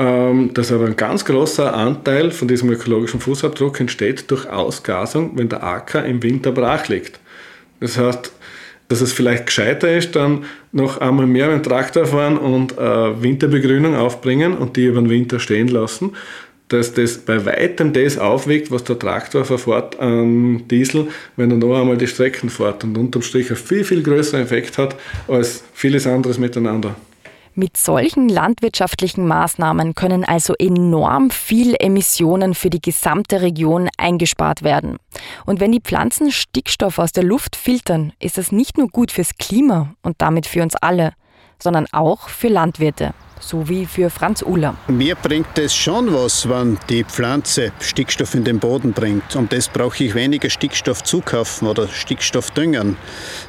Ähm, 0.00 0.54
dass 0.54 0.72
aber 0.72 0.86
ein 0.86 0.96
ganz 0.96 1.26
großer 1.26 1.74
Anteil 1.74 2.30
von 2.30 2.48
diesem 2.48 2.70
ökologischen 2.70 3.20
Fußabdruck 3.20 3.80
entsteht 3.80 4.30
durch 4.30 4.48
Ausgasung, 4.48 5.32
wenn 5.36 5.50
der 5.50 5.62
Acker 5.62 6.06
im 6.06 6.22
Winter 6.22 6.52
brach 6.52 6.88
liegt. 6.88 7.20
Das 7.80 7.98
heißt, 7.98 8.32
dass 8.88 9.02
es 9.02 9.12
vielleicht 9.12 9.44
gescheiter 9.44 9.94
ist, 9.94 10.16
dann 10.16 10.46
noch 10.72 11.02
einmal 11.02 11.26
mehr 11.26 11.48
mit 11.48 11.66
dem 11.66 11.68
Traktor 11.68 12.06
fahren 12.06 12.38
und 12.38 12.78
äh, 12.78 13.22
Winterbegrünung 13.22 13.94
aufbringen 13.94 14.56
und 14.56 14.78
die 14.78 14.86
über 14.86 15.02
den 15.02 15.10
Winter 15.10 15.38
stehen 15.38 15.68
lassen, 15.68 16.16
dass 16.68 16.94
das 16.94 17.18
bei 17.18 17.44
weitem 17.44 17.92
das 17.92 18.16
aufwiegt, 18.16 18.70
was 18.70 18.84
der 18.84 18.98
Traktor 18.98 19.44
verfährt 19.44 20.00
an 20.00 20.66
Diesel, 20.68 21.08
wenn 21.36 21.50
er 21.50 21.58
noch 21.58 21.78
einmal 21.78 21.98
die 21.98 22.06
Strecken 22.06 22.48
fährt 22.48 22.84
und 22.84 22.96
unterm 22.96 23.20
Strich 23.20 23.50
einen 23.50 23.58
viel, 23.58 23.84
viel 23.84 24.02
größeren 24.02 24.40
Effekt 24.40 24.78
hat 24.78 24.96
als 25.28 25.62
vieles 25.74 26.06
anderes 26.06 26.38
miteinander. 26.38 26.96
Mit 27.54 27.76
solchen 27.76 28.28
landwirtschaftlichen 28.28 29.26
Maßnahmen 29.26 29.94
können 29.96 30.24
also 30.24 30.54
enorm 30.58 31.30
viel 31.30 31.74
Emissionen 31.78 32.54
für 32.54 32.70
die 32.70 32.80
gesamte 32.80 33.42
Region 33.42 33.88
eingespart 33.98 34.62
werden. 34.62 34.98
Und 35.46 35.58
wenn 35.58 35.72
die 35.72 35.80
Pflanzen 35.80 36.30
Stickstoff 36.30 36.98
aus 36.98 37.12
der 37.12 37.24
Luft 37.24 37.56
filtern, 37.56 38.12
ist 38.20 38.38
das 38.38 38.52
nicht 38.52 38.78
nur 38.78 38.86
gut 38.86 39.10
fürs 39.10 39.36
Klima 39.36 39.94
und 40.02 40.22
damit 40.22 40.46
für 40.46 40.62
uns 40.62 40.76
alle, 40.76 41.12
sondern 41.58 41.86
auch 41.92 42.28
für 42.28 42.48
Landwirte 42.48 43.14
so 43.40 43.68
wie 43.68 43.86
für 43.86 44.10
Franz 44.10 44.42
Uller. 44.42 44.76
Mir 44.86 45.14
bringt 45.14 45.58
es 45.58 45.74
schon 45.74 46.12
was, 46.14 46.48
wenn 46.48 46.78
die 46.88 47.04
Pflanze 47.04 47.72
Stickstoff 47.80 48.34
in 48.34 48.44
den 48.44 48.58
Boden 48.58 48.92
bringt. 48.92 49.34
Und 49.34 49.52
das 49.52 49.68
brauche 49.68 50.04
ich 50.04 50.14
weniger 50.14 50.50
Stickstoff 50.50 51.02
zukaufen 51.02 51.66
oder 51.66 51.88
Stickstoff 51.88 52.50
düngern. 52.50 52.96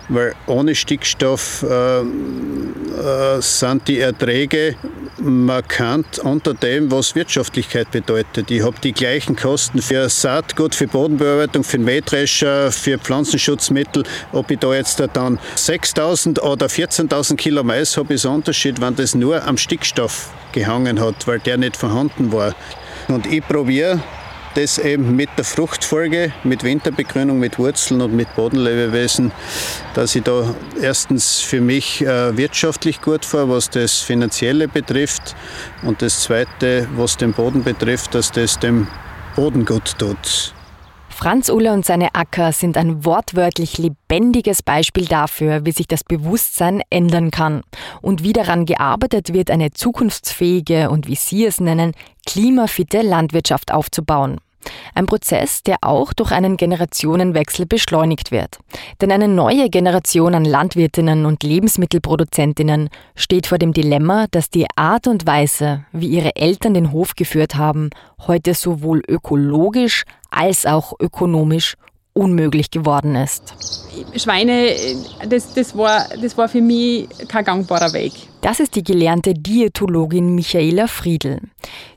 Weil 0.10 0.34
ohne 0.48 0.74
Stickstoff 0.76 1.64
äh, 1.64 2.00
äh, 2.00 3.42
sind 3.42 3.88
die 3.88 4.00
Erträge 4.00 4.76
markant 5.20 6.20
unter 6.20 6.54
dem, 6.54 6.90
was 6.90 7.14
Wirtschaftlichkeit 7.14 7.92
bedeutet. 7.92 8.50
Ich 8.50 8.64
habe 8.64 8.76
die 8.82 8.94
gleichen 8.94 9.36
Kosten 9.36 9.82
für 9.82 10.10
Saatgut, 10.10 10.74
für 10.74 10.88
Bodenbearbeitung, 10.88 11.64
für 11.64 11.78
den 11.78 11.86
Mähdrescher, 11.86 12.72
für 12.72 12.98
Pflanzenschutzmittel. 12.98 14.04
Ob 14.32 14.50
ich 14.50 14.60
da 14.60 14.74
jetzt 14.74 15.02
dann 15.14 15.38
6.000 15.56 16.40
oder 16.40 16.66
14.000 16.66 17.36
Kilo 17.36 17.64
Mais 17.64 17.98
habe, 17.98 18.14
ist 18.14 18.26
ein 18.26 18.34
Unterschied, 18.34 18.82
wenn 18.82 18.96
das 18.96 19.14
nur 19.14 19.46
am 19.46 19.58
Stickstoff 19.58 19.81
Stickstoff 19.82 20.30
gehangen 20.52 21.00
hat, 21.00 21.28
weil 21.28 21.40
der 21.40 21.58
nicht 21.58 21.76
vorhanden 21.76 22.32
war. 22.32 22.54
Und 23.08 23.26
ich 23.26 23.46
probiere 23.46 24.00
das 24.54 24.78
eben 24.78 25.16
mit 25.16 25.30
der 25.38 25.46
Fruchtfolge, 25.46 26.34
mit 26.44 26.64
Winterbegrünung, 26.64 27.40
mit 27.40 27.58
Wurzeln 27.58 28.02
und 28.02 28.14
mit 28.14 28.36
Bodenlebewesen, 28.36 29.32
dass 29.94 30.14
ich 30.14 30.24
da 30.24 30.54
erstens 30.80 31.40
für 31.40 31.62
mich 31.62 32.02
äh, 32.02 32.36
wirtschaftlich 32.36 33.02
gut 33.02 33.26
fahre, 33.26 33.50
was 33.50 33.70
das 33.70 34.00
Finanzielle 34.00 34.68
betrifft 34.68 35.36
und 35.84 36.02
das 36.02 36.22
Zweite, 36.22 36.88
was 36.96 37.18
den 37.18 37.32
Boden 37.32 37.64
betrifft, 37.64 38.14
dass 38.14 38.32
das 38.32 38.60
dem 38.60 38.88
Boden 39.36 39.66
gut 39.66 39.98
tut. 39.98 40.54
Franz 41.22 41.50
Uller 41.50 41.74
und 41.74 41.86
seine 41.86 42.16
Acker 42.16 42.52
sind 42.52 42.78
ein 42.78 43.06
wortwörtlich 43.06 43.78
lebendiges 43.78 44.64
Beispiel 44.64 45.06
dafür, 45.06 45.64
wie 45.66 45.72
sich 45.72 45.86
das 45.86 46.04
Bewusstsein 46.04 46.82
ändern 46.90 47.30
kann 47.30 47.62
und 48.02 48.24
wie 48.24 48.34
daran 48.34 48.66
gearbeitet 48.66 49.32
wird, 49.32 49.52
eine 49.52 49.70
zukunftsfähige 49.70 50.90
und 50.90 51.06
wie 51.06 51.14
Sie 51.14 51.46
es 51.46 51.60
nennen, 51.60 51.94
klimafitte 52.26 53.04
Landwirtschaft 53.04 53.72
aufzubauen. 53.72 54.40
Ein 54.94 55.06
Prozess, 55.06 55.64
der 55.64 55.78
auch 55.82 56.14
durch 56.14 56.32
einen 56.32 56.58
Generationenwechsel 56.58 57.66
beschleunigt 57.66 58.32
wird. 58.32 58.60
Denn 59.02 59.12
eine 59.12 59.28
neue 59.28 59.70
Generation 59.70 60.36
an 60.36 60.46
Landwirtinnen 60.46 61.26
und 61.26 61.44
Lebensmittelproduzentinnen 61.44 62.90
steht 63.16 63.48
vor 63.48 63.58
dem 63.58 63.74
Dilemma, 63.74 64.28
dass 64.32 64.50
die 64.50 64.68
Art 64.76 65.08
und 65.08 65.26
Weise, 65.26 65.86
wie 65.92 66.08
ihre 66.08 66.36
Eltern 66.36 66.74
den 66.74 66.92
Hof 66.92 67.16
geführt 67.16 67.56
haben, 67.56 67.90
heute 68.28 68.54
sowohl 68.54 69.02
ökologisch 69.08 70.04
als 70.30 70.66
auch 70.66 70.94
ökonomisch 71.00 71.76
unmöglich 72.14 72.72
geworden 72.72 73.16
ist. 73.16 73.54
Schweine, 74.16 74.76
das, 75.28 75.54
das, 75.54 75.78
war, 75.78 76.06
das 76.22 76.38
war 76.38 76.50
für 76.50 76.62
mich 76.62 77.08
kein 77.28 77.46
gangbarer 77.46 77.94
Weg. 77.94 78.14
Das 78.42 78.60
ist 78.60 78.76
die 78.76 78.84
gelernte 78.84 79.34
Diätologin 79.34 80.34
Michaela 80.36 80.88
Friedl. 80.88 81.40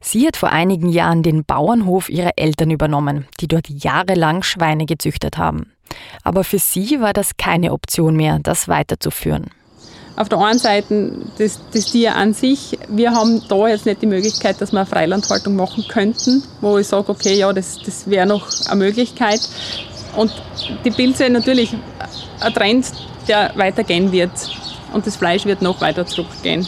Sie 0.01 0.27
hat 0.27 0.37
vor 0.37 0.51
einigen 0.51 0.89
Jahren 0.89 1.23
den 1.23 1.45
Bauernhof 1.45 2.09
ihrer 2.09 2.33
Eltern 2.37 2.71
übernommen, 2.71 3.27
die 3.41 3.49
dort 3.49 3.69
jahrelang 3.69 4.43
Schweine 4.43 4.87
gezüchtet 4.87 5.39
haben. 5.39 5.73
Aber 6.23 6.45
für 6.45 6.59
sie 6.59 7.01
war 7.01 7.13
das 7.13 7.37
keine 7.37 7.73
Option 7.73 8.17
mehr, 8.17 8.39
das 8.43 8.69
weiterzuführen. 8.69 9.51
Auf 10.17 10.29
der 10.29 10.39
einen 10.39 10.59
Seite 10.59 11.13
das, 11.39 11.59
das 11.73 11.87
Tier 11.87 12.15
an 12.15 12.35
sich. 12.35 12.79
Wir 12.89 13.13
haben 13.13 13.43
da 13.49 13.67
jetzt 13.67 13.85
nicht 13.85 14.01
die 14.01 14.07
Möglichkeit, 14.07 14.61
dass 14.61 14.71
wir 14.71 14.79
eine 14.81 14.87
Freilandhaltung 14.87 15.57
machen 15.57 15.85
könnten, 15.89 16.43
wo 16.61 16.79
ich 16.79 16.87
sage, 16.87 17.09
okay, 17.09 17.35
ja, 17.35 17.53
das, 17.53 17.81
das 17.85 18.09
wäre 18.09 18.27
noch 18.27 18.49
eine 18.69 18.77
Möglichkeit. 18.77 19.41
Und 20.17 20.33
die 20.85 20.91
Pilze 20.91 21.29
natürlich 21.31 21.75
ein 22.41 22.55
Trend, 22.55 22.93
der 23.29 23.53
weitergehen 23.57 24.13
wird. 24.13 24.31
Und 24.93 25.07
das 25.07 25.17
Fleisch 25.17 25.45
wird 25.45 25.63
noch 25.63 25.81
weiter 25.81 26.07
zurückgehen. 26.07 26.67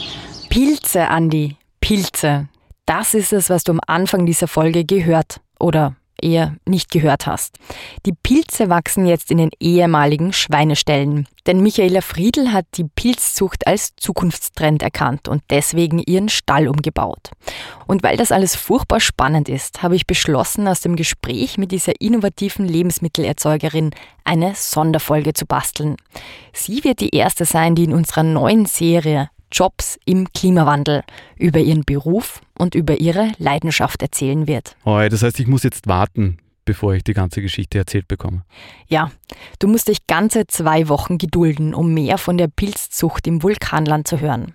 Pilze, 0.48 1.08
Andi, 1.08 1.56
Pilze. 1.80 2.48
Das 2.86 3.14
ist 3.14 3.32
es, 3.32 3.50
was 3.50 3.64
du 3.64 3.72
am 3.72 3.80
Anfang 3.86 4.26
dieser 4.26 4.48
Folge 4.48 4.84
gehört 4.84 5.40
oder 5.58 5.94
eher 6.20 6.56
nicht 6.64 6.90
gehört 6.90 7.26
hast. 7.26 7.58
Die 8.04 8.12
Pilze 8.12 8.68
wachsen 8.68 9.06
jetzt 9.06 9.30
in 9.30 9.38
den 9.38 9.50
ehemaligen 9.60 10.32
Schweineställen. 10.32 11.26
Denn 11.46 11.62
Michaela 11.62 12.00
Friedl 12.00 12.52
hat 12.52 12.66
die 12.74 12.84
Pilzzucht 12.84 13.66
als 13.66 13.94
Zukunftstrend 13.96 14.82
erkannt 14.82 15.28
und 15.28 15.42
deswegen 15.50 16.00
ihren 16.00 16.28
Stall 16.28 16.66
umgebaut. 16.66 17.30
Und 17.86 18.02
weil 18.02 18.16
das 18.16 18.32
alles 18.32 18.56
furchtbar 18.56 18.98
spannend 18.98 19.48
ist, 19.48 19.82
habe 19.82 19.94
ich 19.94 20.06
beschlossen, 20.06 20.66
aus 20.66 20.80
dem 20.80 20.96
Gespräch 20.96 21.56
mit 21.56 21.70
dieser 21.70 22.00
innovativen 22.00 22.66
Lebensmittelerzeugerin 22.66 23.92
eine 24.24 24.54
Sonderfolge 24.56 25.34
zu 25.34 25.46
basteln. 25.46 25.96
Sie 26.52 26.82
wird 26.82 27.00
die 27.00 27.14
erste 27.14 27.44
sein, 27.44 27.76
die 27.76 27.84
in 27.84 27.92
unserer 27.92 28.24
neuen 28.24 28.66
Serie 28.66 29.30
Jobs 29.56 29.98
im 30.04 30.30
Klimawandel 30.34 31.02
über 31.38 31.60
ihren 31.60 31.82
Beruf 31.84 32.42
und 32.58 32.74
über 32.74 33.00
ihre 33.00 33.32
Leidenschaft 33.38 34.02
erzählen 34.02 34.46
wird. 34.46 34.76
Oh, 34.84 35.00
das 35.08 35.22
heißt, 35.22 35.40
ich 35.40 35.46
muss 35.46 35.62
jetzt 35.62 35.86
warten, 35.86 36.36
bevor 36.66 36.92
ich 36.92 37.04
die 37.04 37.14
ganze 37.14 37.40
Geschichte 37.40 37.78
erzählt 37.78 38.06
bekomme. 38.06 38.44
Ja, 38.86 39.10
du 39.58 39.68
musst 39.68 39.88
dich 39.88 40.06
ganze 40.06 40.46
zwei 40.46 40.88
Wochen 40.90 41.16
gedulden, 41.16 41.72
um 41.72 41.94
mehr 41.94 42.18
von 42.18 42.36
der 42.36 42.48
Pilzzucht 42.48 43.26
im 43.26 43.42
Vulkanland 43.42 44.06
zu 44.06 44.20
hören. 44.20 44.54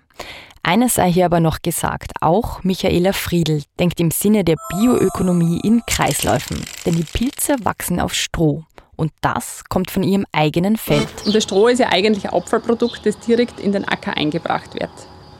Eines 0.62 0.94
sei 0.94 1.10
hier 1.10 1.24
aber 1.24 1.40
noch 1.40 1.62
gesagt, 1.62 2.12
auch 2.20 2.62
Michaela 2.62 3.12
Friedl 3.12 3.64
denkt 3.80 3.98
im 3.98 4.12
Sinne 4.12 4.44
der 4.44 4.54
Bioökonomie 4.70 5.58
in 5.64 5.82
Kreisläufen, 5.88 6.64
denn 6.86 6.94
die 6.94 7.02
Pilze 7.02 7.56
wachsen 7.64 7.98
auf 7.98 8.14
Stroh. 8.14 8.64
Und 9.02 9.10
das 9.20 9.64
kommt 9.68 9.90
von 9.90 10.04
ihrem 10.04 10.24
eigenen 10.30 10.76
Feld. 10.76 11.08
Und 11.26 11.34
das 11.34 11.42
Stroh 11.42 11.66
ist 11.66 11.80
ja 11.80 11.88
eigentlich 11.88 12.26
ein 12.26 12.34
Abfallprodukt, 12.34 13.04
das 13.04 13.18
direkt 13.18 13.58
in 13.58 13.72
den 13.72 13.84
Acker 13.84 14.16
eingebracht 14.16 14.74
wird. 14.74 14.92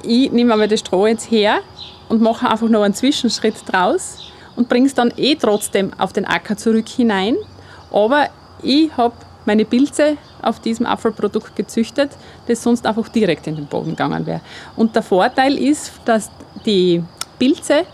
Ich 0.03 0.33
nehme 0.33 0.53
aber 0.53 0.67
das 0.67 0.81
Stroh 0.81 1.07
jetzt 1.07 1.31
her 1.31 1.61
und 2.09 2.21
mache 2.21 2.51
einfach 2.51 2.69
noch 2.69 2.83
einen 2.83 2.93
Zwischenschritt 2.93 3.55
draus 3.69 4.33
und 4.57 4.69
bringe 4.69 4.89
es 4.89 4.95
dann 4.95 5.13
eh 5.17 5.37
trotzdem 5.37 5.93
auf 5.97 6.13
den 6.13 6.25
Acker 6.25 6.57
zurück 6.57 6.89
hinein. 6.89 7.37
Aber 7.93 8.31
ich 8.65 8.97
habe 8.97 9.15
meine 9.45 9.65
Pilze 9.65 10.17
auf 10.43 10.59
diesem 10.59 10.85
Abfallprodukt 10.85 11.55
gezüchtet, 11.55 12.11
das 12.49 12.65
sonst 12.65 12.85
einfach 12.85 13.09
direkt 13.11 13.47
in 13.47 13.55
den 13.55 13.67
Boden 13.67 13.91
gegangen 13.91 14.27
wäre. 14.27 14.41
Und 14.75 14.97
der 14.97 15.05
Vorteil 15.05 15.57
ist, 15.57 15.93
dass 16.05 16.33
die 16.67 17.01
Pilze 17.39 17.87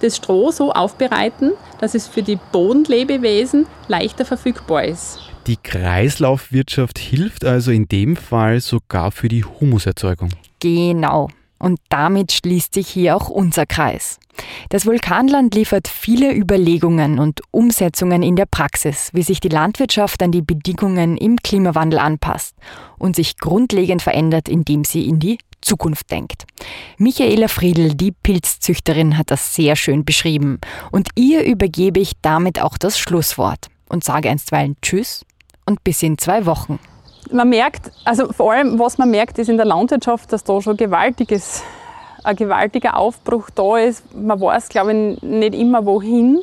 das 0.00 0.16
Stroh 0.16 0.50
so 0.50 0.72
aufbereiten, 0.72 1.52
dass 1.80 1.94
es 1.94 2.06
für 2.06 2.22
die 2.22 2.38
Bodenlebewesen 2.52 3.66
leichter 3.88 4.24
verfügbar 4.24 4.84
ist. 4.84 5.20
Die 5.46 5.56
Kreislaufwirtschaft 5.56 6.98
hilft 6.98 7.44
also 7.44 7.70
in 7.70 7.86
dem 7.86 8.16
Fall 8.16 8.60
sogar 8.60 9.12
für 9.12 9.28
die 9.28 9.44
Humuserzeugung. 9.44 10.30
Genau. 10.60 11.28
Und 11.58 11.78
damit 11.88 12.32
schließt 12.32 12.74
sich 12.74 12.88
hier 12.88 13.16
auch 13.16 13.28
unser 13.28 13.64
Kreis. 13.64 14.18
Das 14.68 14.84
Vulkanland 14.84 15.54
liefert 15.54 15.88
viele 15.88 16.34
Überlegungen 16.34 17.18
und 17.18 17.40
Umsetzungen 17.50 18.22
in 18.22 18.36
der 18.36 18.46
Praxis, 18.46 19.10
wie 19.14 19.22
sich 19.22 19.40
die 19.40 19.48
Landwirtschaft 19.48 20.22
an 20.22 20.32
die 20.32 20.42
Bedingungen 20.42 21.16
im 21.16 21.36
Klimawandel 21.38 21.98
anpasst 21.98 22.54
und 22.98 23.16
sich 23.16 23.38
grundlegend 23.38 24.02
verändert, 24.02 24.48
indem 24.48 24.84
sie 24.84 25.08
in 25.08 25.18
die 25.18 25.38
Zukunft 25.66 26.10
denkt. 26.10 26.44
Michaela 26.96 27.48
Friedl, 27.48 27.94
die 27.94 28.12
Pilzzüchterin, 28.12 29.18
hat 29.18 29.30
das 29.30 29.54
sehr 29.54 29.76
schön 29.76 30.04
beschrieben. 30.04 30.60
Und 30.92 31.08
ihr 31.16 31.44
übergebe 31.44 32.00
ich 32.00 32.12
damit 32.22 32.62
auch 32.62 32.78
das 32.78 32.98
Schlusswort 32.98 33.66
und 33.88 34.04
sage 34.04 34.30
einstweilen 34.30 34.76
Tschüss 34.80 35.24
und 35.66 35.82
bis 35.84 36.02
in 36.02 36.18
zwei 36.18 36.46
Wochen. 36.46 36.78
Man 37.30 37.48
merkt, 37.48 37.90
also 38.04 38.32
vor 38.32 38.52
allem, 38.52 38.78
was 38.78 38.98
man 38.98 39.10
merkt, 39.10 39.38
ist 39.38 39.48
in 39.48 39.56
der 39.56 39.66
Landwirtschaft, 39.66 40.32
dass 40.32 40.44
da 40.44 40.62
schon 40.62 40.76
gewaltiges, 40.76 41.64
ein 42.22 42.36
gewaltiger 42.36 42.96
Aufbruch 42.96 43.50
da 43.50 43.78
ist. 43.78 44.04
Man 44.14 44.40
weiß, 44.40 44.68
glaube 44.68 44.92
ich, 44.92 45.22
nicht 45.22 45.54
immer 45.54 45.84
wohin, 45.84 46.40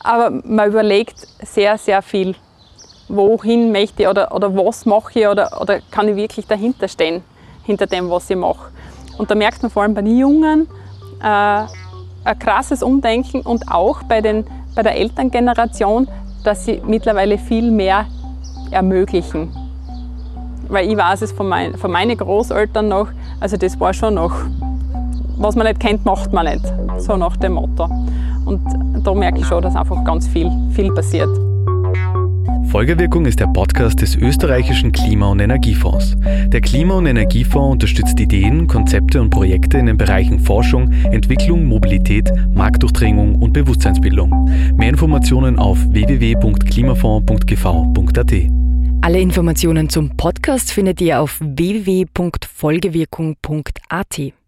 aber 0.00 0.30
man 0.44 0.68
überlegt 0.68 1.16
sehr, 1.42 1.78
sehr 1.78 2.02
viel. 2.02 2.34
Wohin 3.06 3.70
möchte 3.70 4.02
ich 4.02 4.08
oder, 4.08 4.34
oder 4.34 4.56
was 4.56 4.86
mache 4.86 5.20
ich 5.20 5.26
oder, 5.28 5.60
oder 5.60 5.80
kann 5.92 6.08
ich 6.08 6.16
wirklich 6.16 6.46
dahinter 6.46 6.88
stehen? 6.88 7.22
Hinter 7.64 7.86
dem, 7.86 8.10
was 8.10 8.28
ich 8.30 8.36
mache. 8.36 8.70
Und 9.18 9.30
da 9.30 9.34
merkt 9.34 9.62
man 9.62 9.70
vor 9.70 9.82
allem 9.82 9.94
bei 9.94 10.02
den 10.02 10.18
Jungen, 10.18 10.68
äh, 11.22 11.62
ein 12.24 12.38
krasses 12.38 12.82
Umdenken 12.82 13.42
und 13.42 13.70
auch 13.70 14.02
bei, 14.04 14.20
den, 14.20 14.44
bei 14.74 14.82
der 14.82 14.96
Elterngeneration, 14.96 16.08
dass 16.44 16.64
sie 16.64 16.80
mittlerweile 16.86 17.38
viel 17.38 17.70
mehr 17.70 18.06
ermöglichen. 18.70 19.52
Weil 20.68 20.88
ich 20.88 20.96
weiß 20.96 21.22
es 21.22 21.32
von, 21.32 21.48
mein, 21.48 21.76
von 21.76 21.90
meinen 21.90 22.16
Großeltern 22.16 22.88
noch, 22.88 23.08
also 23.40 23.56
das 23.56 23.78
war 23.78 23.92
schon 23.92 24.14
noch, 24.14 24.32
was 25.36 25.56
man 25.56 25.66
nicht 25.66 25.80
kennt, 25.80 26.04
macht 26.04 26.32
man 26.32 26.46
nicht, 26.46 26.64
so 26.98 27.16
nach 27.16 27.36
dem 27.36 27.54
Motto. 27.54 27.88
Und 28.44 28.60
da 29.04 29.14
merke 29.14 29.40
ich 29.40 29.46
schon, 29.46 29.62
dass 29.62 29.76
einfach 29.76 30.02
ganz 30.04 30.26
viel, 30.26 30.50
viel 30.72 30.92
passiert. 30.92 31.51
Folgewirkung 32.72 33.26
ist 33.26 33.38
der 33.38 33.46
Podcast 33.48 34.00
des 34.00 34.16
österreichischen 34.16 34.92
Klima- 34.92 35.28
und 35.28 35.40
Energiefonds. 35.40 36.16
Der 36.46 36.62
Klima- 36.62 36.94
und 36.94 37.04
Energiefonds 37.04 37.72
unterstützt 37.72 38.18
Ideen, 38.18 38.66
Konzepte 38.66 39.20
und 39.20 39.28
Projekte 39.28 39.76
in 39.76 39.84
den 39.84 39.98
Bereichen 39.98 40.40
Forschung, 40.40 40.90
Entwicklung, 41.10 41.66
Mobilität, 41.66 42.32
Marktdurchdringung 42.54 43.34
und 43.34 43.52
Bewusstseinsbildung. 43.52 44.50
Mehr 44.74 44.88
Informationen 44.88 45.58
auf 45.58 45.76
www.klimafonds.gv.at. 45.90 48.32
Alle 49.02 49.20
Informationen 49.20 49.90
zum 49.90 50.16
Podcast 50.16 50.72
findet 50.72 50.98
ihr 51.02 51.20
auf 51.20 51.38
www.folgewirkung.at. 51.42 54.32